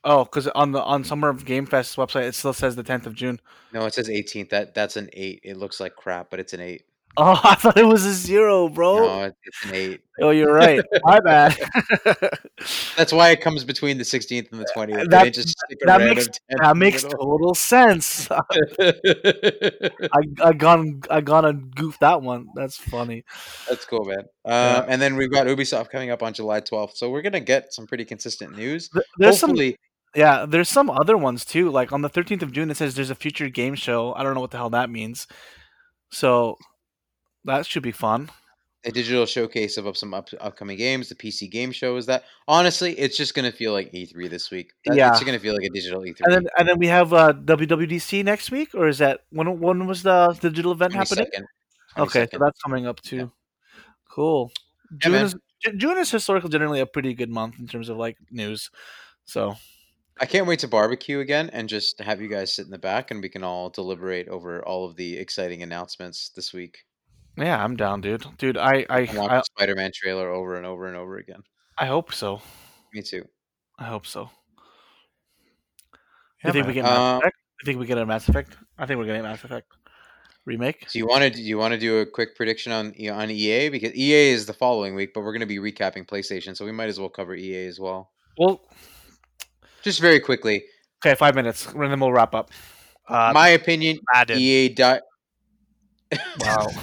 [0.10, 3.05] Oh, because on the on Summer of Game Fest website, it still says the tenth
[3.05, 3.41] of June.
[3.74, 4.49] No, it says 18th.
[4.51, 5.41] That that's an eight.
[5.43, 6.84] It looks like crap, but it's an eight.
[7.20, 8.97] Oh, I thought it was a zero, bro.
[8.99, 10.01] No, it's an eight.
[10.22, 10.84] Oh, you're right.
[11.03, 11.55] My bad.
[12.97, 15.10] That's why it comes between the 16th and the 20th.
[15.10, 18.28] That- didn't just stick that makes that makes total sense.
[18.32, 18.41] I
[20.43, 22.47] I gone I gonna goof that one.
[22.55, 23.26] That's funny.
[23.70, 24.20] That's cool, man.
[24.20, 24.86] Um, Yeah.
[24.88, 27.86] And then we've got Ubisoft coming up on July 12th, so we're gonna get some
[27.88, 28.89] pretty consistent news.
[28.89, 29.78] Th- There's some Hopefully,
[30.18, 30.45] yeah.
[30.45, 31.70] There's some other ones too.
[31.70, 34.13] Like on the 13th of June, it says there's a future game show.
[34.15, 35.28] I don't know what the hell that means.
[36.09, 36.57] So
[37.45, 38.30] that should be fun.
[38.86, 41.09] a digital showcase of some up, upcoming games.
[41.09, 42.24] The PC game show is that.
[42.47, 44.72] Honestly, it's just gonna feel like E3 this week.
[44.86, 45.11] That- Yeah.
[45.11, 46.22] it's gonna feel like a digital E3.
[46.26, 49.88] And then and then we have uh, WWDC next week, or is that when when
[49.88, 51.26] was the digital event happening?
[51.26, 53.18] 22nd, Okay, so that's coming up too.
[53.18, 53.82] Yeah.
[54.09, 54.51] Cool.
[54.97, 55.36] June is
[55.76, 58.70] June is historically generally a pretty good month in terms of like news.
[59.26, 59.57] So
[60.20, 63.11] I can't wait to barbecue again and just have you guys sit in the back
[63.11, 66.80] and we can all deliberate over all of the exciting announcements this week.
[67.38, 68.26] yeah, I'm down, dude.
[68.38, 71.43] Dude, I I I want I, the Spider-Man trailer over and over and over again.
[71.78, 72.41] I hope so.
[72.93, 73.26] Me too.
[73.78, 74.30] I hope so.
[76.43, 76.68] Yeah, you think man.
[76.68, 77.36] we get Mass Uh, Effect?
[77.61, 78.57] You think we get a Mass Effect?
[78.78, 79.68] I think we're getting a Mass Effect
[80.45, 80.86] remake.
[80.89, 83.70] So you want to do you want to do a quick prediction on on EA
[83.70, 86.72] because EA is the following week, but we're going to be recapping PlayStation, so we
[86.72, 88.11] might as well cover EA as well.
[88.38, 88.61] Well,
[89.84, 90.63] Just very quickly,
[90.99, 92.51] okay, five minutes, and then we'll wrap up.
[93.07, 94.38] Uh, my opinion, Madden.
[94.38, 95.01] EA di-
[96.39, 96.67] Wow.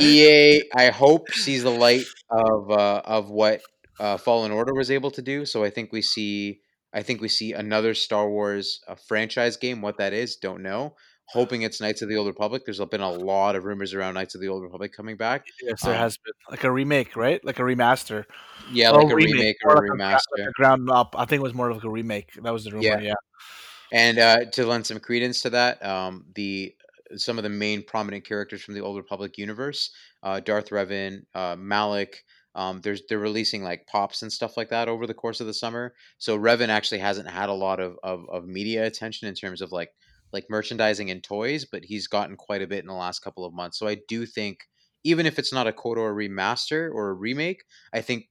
[0.00, 3.60] EA, I hope sees the light of uh, of what
[4.00, 5.46] uh, Fallen Order was able to do.
[5.46, 6.60] So I think we see,
[6.92, 9.82] I think we see another Star Wars uh, franchise game.
[9.82, 10.94] What that is, don't know.
[11.28, 12.62] Hoping it's Knights of the Old Republic.
[12.66, 15.46] There's been a lot of rumors around Knights of the Old Republic coming back.
[15.62, 17.42] yes, there Um, has been like a remake, right?
[17.44, 18.24] Like a remaster.
[18.70, 20.38] Yeah, Well, like a remake more or a like gra- remaster.
[20.38, 21.14] like a ground up.
[21.18, 22.34] I think it was more of like a remake.
[22.42, 22.84] That was the rumor.
[22.84, 23.00] Yeah.
[23.00, 23.14] Yeah.
[23.92, 26.74] And uh, to lend some credence to that, um, the
[27.16, 29.90] some of the main prominent characters from the Old Republic universe,
[30.22, 32.24] uh, Darth Revan, uh, Malak.
[32.56, 35.54] Um, there's they're releasing like pops and stuff like that over the course of the
[35.54, 35.94] summer.
[36.18, 39.72] So Revan actually hasn't had a lot of, of, of media attention in terms of
[39.72, 39.90] like
[40.34, 43.54] like merchandising and toys, but he's gotten quite a bit in the last couple of
[43.54, 43.78] months.
[43.78, 44.58] So I do think
[45.04, 47.62] even if it's not a KOTOR remaster or a remake,
[47.94, 48.26] I think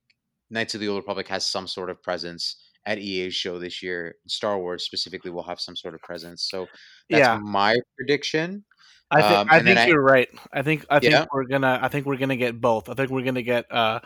[0.51, 4.15] Knights of the Old Republic has some sort of presence at EA's show this year.
[4.27, 6.47] Star Wars specifically will have some sort of presence.
[6.49, 6.67] So
[7.09, 7.39] that's Yeah.
[7.41, 8.65] my prediction.
[9.09, 10.27] I think Um, I think I- you're right.
[10.51, 11.25] I think I think Yeah.
[11.31, 12.89] we're gonna I think we're gonna get both.
[12.89, 13.99] I think we're gonna get uh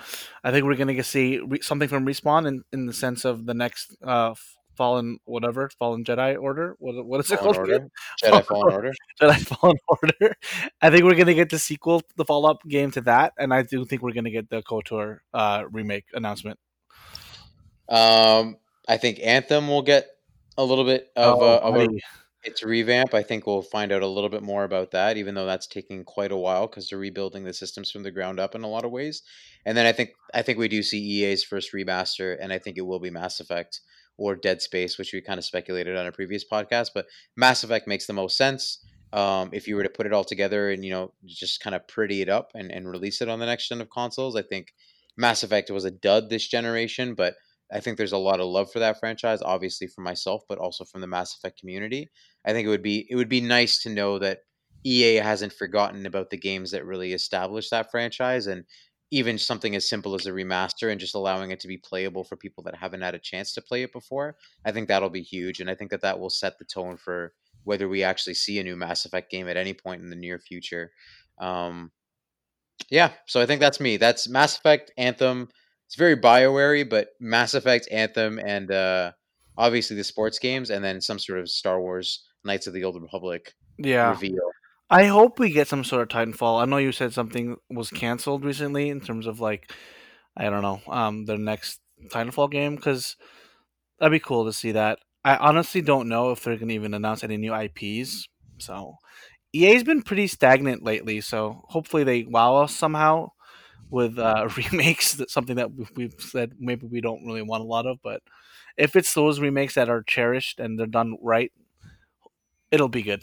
[0.44, 3.46] I think we're gonna get see re- something from respawn in, in the sense of
[3.46, 4.36] the next uh
[4.78, 6.76] Fallen whatever Fallen Jedi Order.
[6.80, 7.70] What what is it Fallen called?
[7.70, 7.88] Order,
[8.24, 8.94] Jedi Fallen Order.
[9.22, 10.36] Jedi Fallen Order.
[10.82, 13.64] I think we're gonna get the sequel, the follow up game to that, and I
[13.64, 16.60] do think we're gonna get the Kotor uh, remake announcement.
[17.90, 18.58] Um,
[18.88, 20.08] I think Anthem will get
[20.58, 21.88] a little bit of, Oh, a, of a,
[22.44, 23.14] its revamp.
[23.14, 26.04] I think we'll find out a little bit more about that, even though that's taking
[26.04, 28.86] quite a while because they're rebuilding the systems from the ground up in a lot
[28.86, 29.24] of ways.
[29.66, 32.78] And then I think I think we do see EA's first remaster, and I think
[32.78, 33.82] it will be Mass Effect
[34.18, 36.90] or Dead Space, which we kind of speculated on a previous podcast.
[36.94, 37.06] But
[37.36, 38.84] Mass Effect makes the most sense.
[39.14, 41.88] Um, if you were to put it all together and you know just kind of
[41.88, 44.74] pretty it up and, and release it on the next gen of consoles, I think
[45.16, 47.36] Mass Effect was a dud this generation, but
[47.72, 50.86] I think there's a lot of love for that franchise, obviously for myself, but also
[50.86, 52.10] from the Mass Effect community.
[52.46, 54.40] I think it would be it would be nice to know that
[54.86, 58.64] EA hasn't forgotten about the games that really established that franchise and
[59.12, 62.36] even something as simple as a remaster and just allowing it to be playable for
[62.36, 64.36] people that haven't had a chance to play it before.
[64.66, 67.34] I think that'll be huge and I think that that will set the tone for
[67.64, 70.40] whether we actually see a new Mass Effect game at any point in the near
[70.40, 70.92] future.
[71.40, 71.92] Um,
[72.90, 73.98] yeah, so I think that's me.
[73.98, 75.50] That's Mass Effect, Anthem.
[75.86, 79.12] It's very Bioware, but Mass Effect, Anthem, and uh,
[79.58, 83.02] obviously the sports games, and then some sort of Star Wars Knights of the Old
[83.02, 84.50] Republic Yeah, reveal.
[84.90, 86.62] I hope we get some sort of Titanfall.
[86.62, 89.72] I know you said something was canceled recently in terms of like,
[90.38, 91.82] I don't know, um, the next
[92.12, 93.18] Titanfall game because
[94.00, 95.00] that'd be cool to see that.
[95.26, 98.30] I honestly don't know if they're gonna even announce any new IPs.
[98.60, 98.96] So
[99.54, 101.22] EA's been pretty stagnant lately.
[101.22, 103.32] So hopefully they wow us somehow
[103.90, 105.16] with uh, remakes.
[105.16, 108.22] That's something that we've- we've said maybe we don't really want a lot of, but
[108.78, 111.52] if it's those remakes that are cherished and they're done right,
[112.72, 113.22] it'll be good.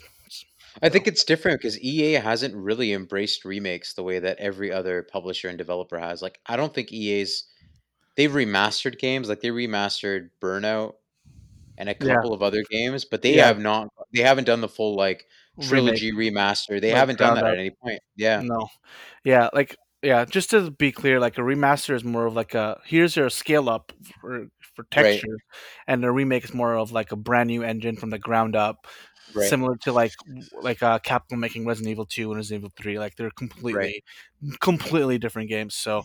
[0.81, 5.03] I think it's different because EA hasn't really embraced remakes the way that every other
[5.03, 6.21] publisher and developer has.
[6.21, 7.45] Like, I don't think EA's
[8.15, 10.93] they've remastered games, like they remastered Burnout
[11.77, 12.15] and a Yeah.
[12.15, 13.47] couple of other games, but they Yeah.
[13.47, 13.89] have not.
[14.13, 15.25] They haven't done the full like
[15.57, 15.69] Remake.
[15.69, 16.79] trilogy remaster.
[16.81, 17.53] They Like, haven't done ground that up.
[17.53, 17.99] at any point.
[18.15, 18.67] Yeah, No.
[19.23, 22.79] Yeah, like yeah, just to be clear, like a remaster is more of like a
[22.85, 25.13] here's your scale up for for Right.
[25.19, 25.37] texture,
[25.87, 28.87] and a remake is more of like a brand new engine from the ground up,
[29.33, 29.49] right.
[29.49, 30.13] similar to like
[30.61, 32.99] like uh, Capcom making Resident Evil two and Resident Evil three.
[32.99, 34.03] Like they're completely
[34.59, 35.75] completely different games.
[35.75, 36.03] So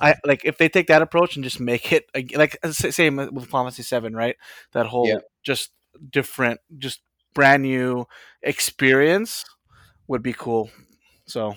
[0.00, 3.46] I like if they take that approach and just make it like uh, same with
[3.46, 4.36] Fantasy seven, right?
[4.72, 5.18] That whole Yeah.
[5.42, 5.70] just
[6.10, 7.00] different, just
[7.34, 8.06] brand new
[8.42, 9.44] experience
[10.06, 10.70] would be cool.
[11.26, 11.56] So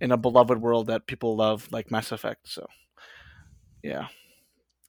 [0.00, 2.48] in a beloved world that people love, like Mass Effect.
[2.48, 2.66] So
[3.82, 4.08] yeah.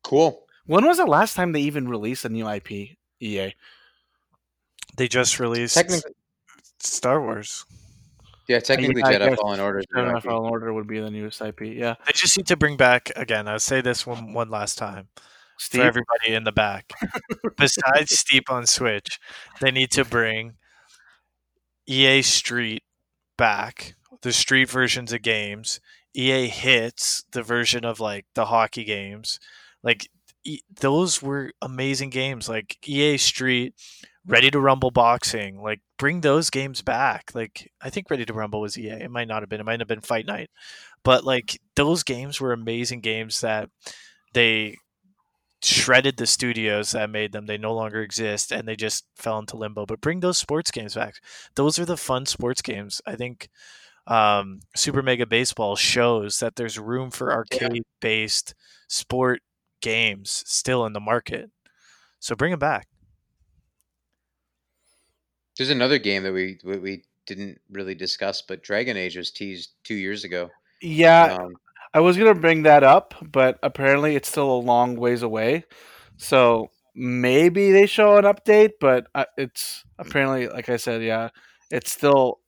[0.03, 0.45] Cool.
[0.65, 2.97] When was the last time they even released a new IP?
[3.19, 3.53] EA.
[4.97, 6.11] They just released Technically,
[6.79, 7.65] Star Wars.
[8.47, 9.79] yeah, technically, I Jedi guess Fallen Order.
[9.79, 10.23] is new Jedi IP.
[10.23, 11.61] Fallen Order would be the newest IP.
[11.61, 11.95] Yeah.
[12.05, 13.47] They just need to bring back again.
[13.47, 15.07] I'll say this one one last time
[15.57, 15.81] Steve.
[15.81, 16.91] for everybody in the back.
[17.57, 19.19] Besides Steep on Switch,
[19.61, 20.53] they need to bring
[21.87, 22.83] EA Street
[23.37, 25.79] back, the Street versions of games.
[26.15, 29.39] EA Hits, the version of like the hockey games.
[29.81, 30.07] Like
[30.43, 32.47] e- those were amazing games.
[32.47, 33.73] Like EA Street,
[34.25, 35.61] Ready to Rumble Boxing.
[35.61, 37.31] Like bring those games back.
[37.33, 39.03] Like I think Ready to Rumble was EA.
[39.03, 39.59] It might not have been.
[39.59, 40.49] It might have been Fight Night.
[41.03, 43.69] But like those games were amazing games that
[44.33, 44.77] they
[45.61, 47.45] shredded the studios that made them.
[47.45, 49.85] They no longer exist and they just fell into limbo.
[49.85, 51.15] But bring those sports games back.
[51.55, 53.01] Those are the fun sports games.
[53.05, 53.49] I think
[54.07, 58.53] um, Super Mega Baseball shows that there's room for arcade based
[58.87, 59.41] sport
[59.81, 61.49] games still in the market.
[62.19, 62.87] So bring them back.
[65.57, 69.95] There's another game that we we, didn't really discuss, but Dragon Age was teased two
[69.95, 70.49] years ago.
[70.81, 71.53] Yeah, Um,
[71.93, 75.63] I was gonna bring that up, but apparently it's still a long ways away.
[76.17, 81.29] So maybe they show an update, but uh, it's apparently, like I said, yeah,
[81.71, 82.39] it's still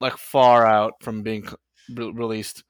[0.00, 1.46] like far out from being
[1.94, 2.64] re- released.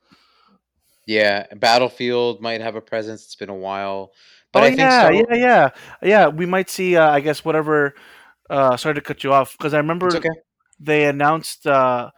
[1.06, 3.24] yeah, Battlefield might have a presence.
[3.24, 4.12] It's been a while,
[4.52, 5.10] but oh I think yeah, so.
[5.10, 5.70] yeah, yeah,
[6.02, 6.28] yeah.
[6.28, 6.96] We might see.
[6.96, 7.94] Uh, I guess whatever.
[8.52, 10.28] Uh, sorry to cut you off because I remember okay.
[10.78, 12.10] they announced uh,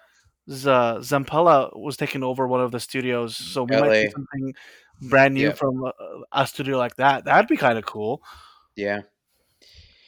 [0.51, 4.55] Z- Zampella was taking over one of the studios, so we might see something
[5.11, 5.53] brand new Yeah.
[5.55, 5.93] from a,
[6.33, 7.25] a studio like that.
[7.25, 8.23] That'd be kind of cool.
[8.77, 9.03] Yeah.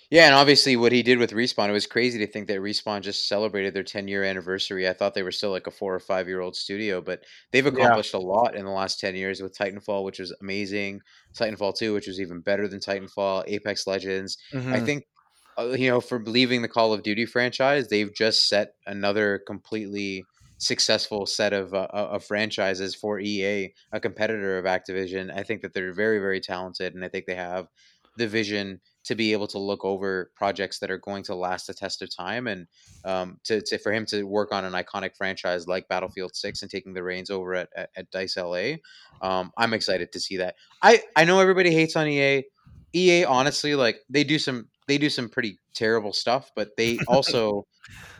[0.09, 3.01] Yeah, and obviously what he did with Respawn, it was crazy to think that Respawn
[3.01, 4.89] just celebrated their 10 year anniversary.
[4.89, 7.66] I thought they were still like a four or five year old studio, but they've
[7.66, 7.72] Yeah.
[7.72, 11.01] accomplished a lot in the last 10 years with Titanfall, which was amazing,
[11.37, 14.39] Titanfall 2, which was even better than Titanfall, Apex Legends.
[14.53, 14.85] I Mhm.
[14.87, 15.16] think, uh,
[15.59, 20.25] you know, for leaving the Call of Duty franchise, they've just set another completely
[20.59, 25.35] successful set of, uh, of franchises for EA, a competitor of Activision.
[25.35, 27.69] I think that they're very, very talented, and I think they have
[28.17, 31.75] the vision to be able to look over projects that are going to last the
[31.75, 32.67] test of time and
[33.05, 36.71] um, to, to for him to work on an iconic franchise like Battlefield 6 and
[36.71, 38.77] taking the reins over at, at, at Dice LA.
[39.23, 40.57] Um, I'm excited to see that.
[40.83, 42.45] I, I know everybody hates on EA.
[42.95, 47.66] EA honestly like they do some they do some pretty terrible stuff, but they also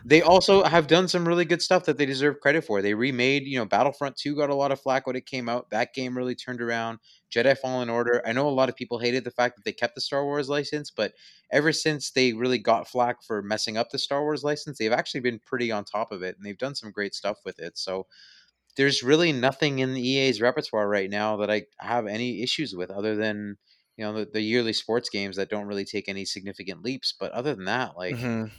[0.05, 2.81] they also have done some really good stuff that they deserve credit for.
[2.81, 5.71] They remade, you know, Battlefront 2 got a lot of flack when it came out.
[5.71, 6.99] That game really turned around.
[7.35, 9.97] Jedi Fallen Order, I know a lot of people hated the fact that they kept
[9.97, 11.13] the Star Wars license, but
[11.51, 15.21] ever since they really got flack for messing up the Star Wars license, they've actually
[15.21, 17.77] been pretty on top of it and they've done some great stuff with it.
[17.77, 18.07] So
[18.77, 22.91] there's really nothing in the EA's repertoire right now that I have any issues with
[22.91, 23.57] other than
[23.97, 27.33] you know the, the yearly sports games that don't really take any significant leaps but
[27.33, 28.51] other than that like hmm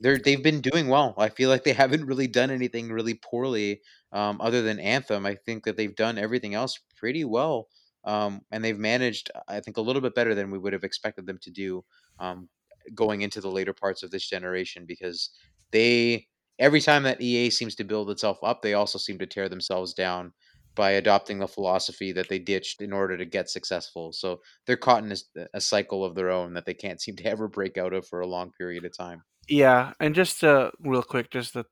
[0.00, 1.14] they're they've been doing well.
[1.18, 3.82] I feel like they haven't really done anything really poorly,
[4.12, 5.26] um, other than Anthem.
[5.26, 7.68] I think that they've done everything else pretty well,
[8.04, 11.26] um, and they've managed, I think, a little bit better than we would have expected
[11.26, 11.84] them to do,
[12.18, 12.48] um,
[12.94, 14.86] going into the later parts of this generation.
[14.86, 15.30] Because
[15.72, 16.28] they
[16.58, 19.94] every time that EA seems to build itself up, they also seem to tear themselves
[19.94, 20.32] down
[20.76, 24.12] by adopting the philosophy that they ditched in order to get successful.
[24.12, 27.24] So they're caught in a, a cycle of their own that they can't seem to
[27.26, 29.24] ever break out of for a long period of time.
[29.48, 31.64] Yeah, and just uh, real quick, just the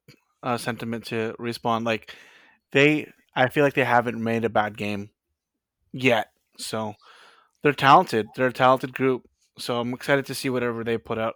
[0.42, 1.84] uh, sentiment to respawn.
[1.84, 2.14] Like
[2.72, 5.10] they, I feel like they haven't made a bad game
[5.92, 6.28] yet.
[6.56, 6.94] So
[7.62, 8.28] they're talented.
[8.34, 9.28] They're a talented group.
[9.58, 11.34] So I'm excited to see whatever they put out.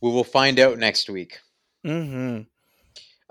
[0.00, 1.40] We will find out next week.
[1.82, 2.42] hmm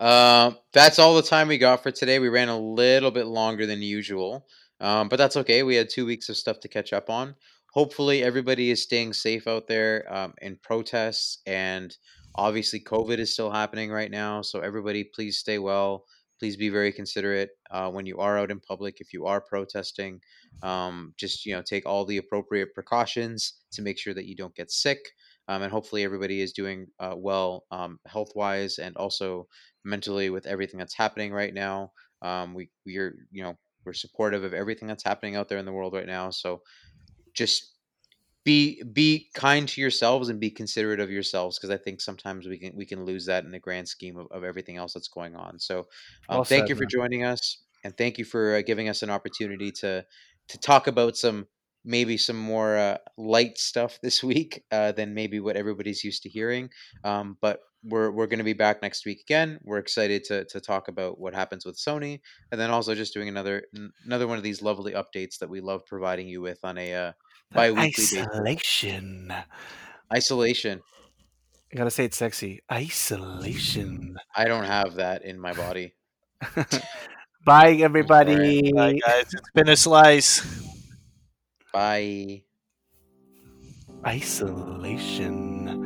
[0.04, 2.20] Uh, that's all the time we got for today.
[2.20, 4.46] We ran a little bit longer than usual,
[4.82, 5.64] um, but that's okay.
[5.64, 7.36] We had two weeks of stuff to catch up on.
[7.72, 11.96] Hopefully, everybody is staying safe out there um, in protests, and
[12.36, 14.42] obviously, COVID is still happening right now.
[14.42, 16.04] So, everybody, please stay well.
[16.38, 18.98] Please be very considerate uh, when you are out in public.
[19.00, 20.20] If you are protesting,
[20.64, 24.54] um, just you know, take all the appropriate precautions to make sure that you don't
[24.54, 25.00] get sick.
[25.48, 29.48] Um, and hopefully, everybody is doing uh, well um, health wise and also
[29.84, 31.92] mentally with everything that's happening right now.
[32.22, 35.66] Um, we we are you know we're supportive of everything that's happening out there in
[35.66, 36.30] the world right now.
[36.30, 36.62] So
[37.34, 37.74] just
[38.46, 42.58] be be kind to yourselves and be considerate of yourselves because I think sometimes we
[42.60, 45.36] can we can lose that in the grand scheme of, of everything else that's going
[45.36, 45.60] on.
[45.60, 45.88] So
[46.30, 46.88] um, Well thank said, you for man.
[46.88, 50.06] joining us and thank you for uh, giving us an opportunity to
[50.50, 51.48] to talk about some
[51.86, 56.30] maybe some more uh, light stuff this week uh, than maybe what everybody's used to
[56.30, 56.70] hearing.
[57.04, 59.60] Um, but we're we're going to be back next week again.
[59.64, 62.22] We're excited to to talk about what happens with Sony,
[62.52, 65.60] and then also just doing another n- another one of these lovely updates that we
[65.62, 67.12] love providing you with on a uh,
[67.52, 68.28] bi-weekly basis.
[68.28, 69.34] Isolation.
[70.14, 70.82] Isolation.
[71.72, 72.62] You gotta say it sexy.
[72.72, 74.16] Isolation.
[74.36, 75.96] I don't have that in my body.
[77.46, 78.72] Bye, everybody.
[78.72, 79.34] Bye, guys.
[79.34, 80.63] It's been a slice.
[81.74, 82.44] Bye.
[84.06, 85.83] Isolation.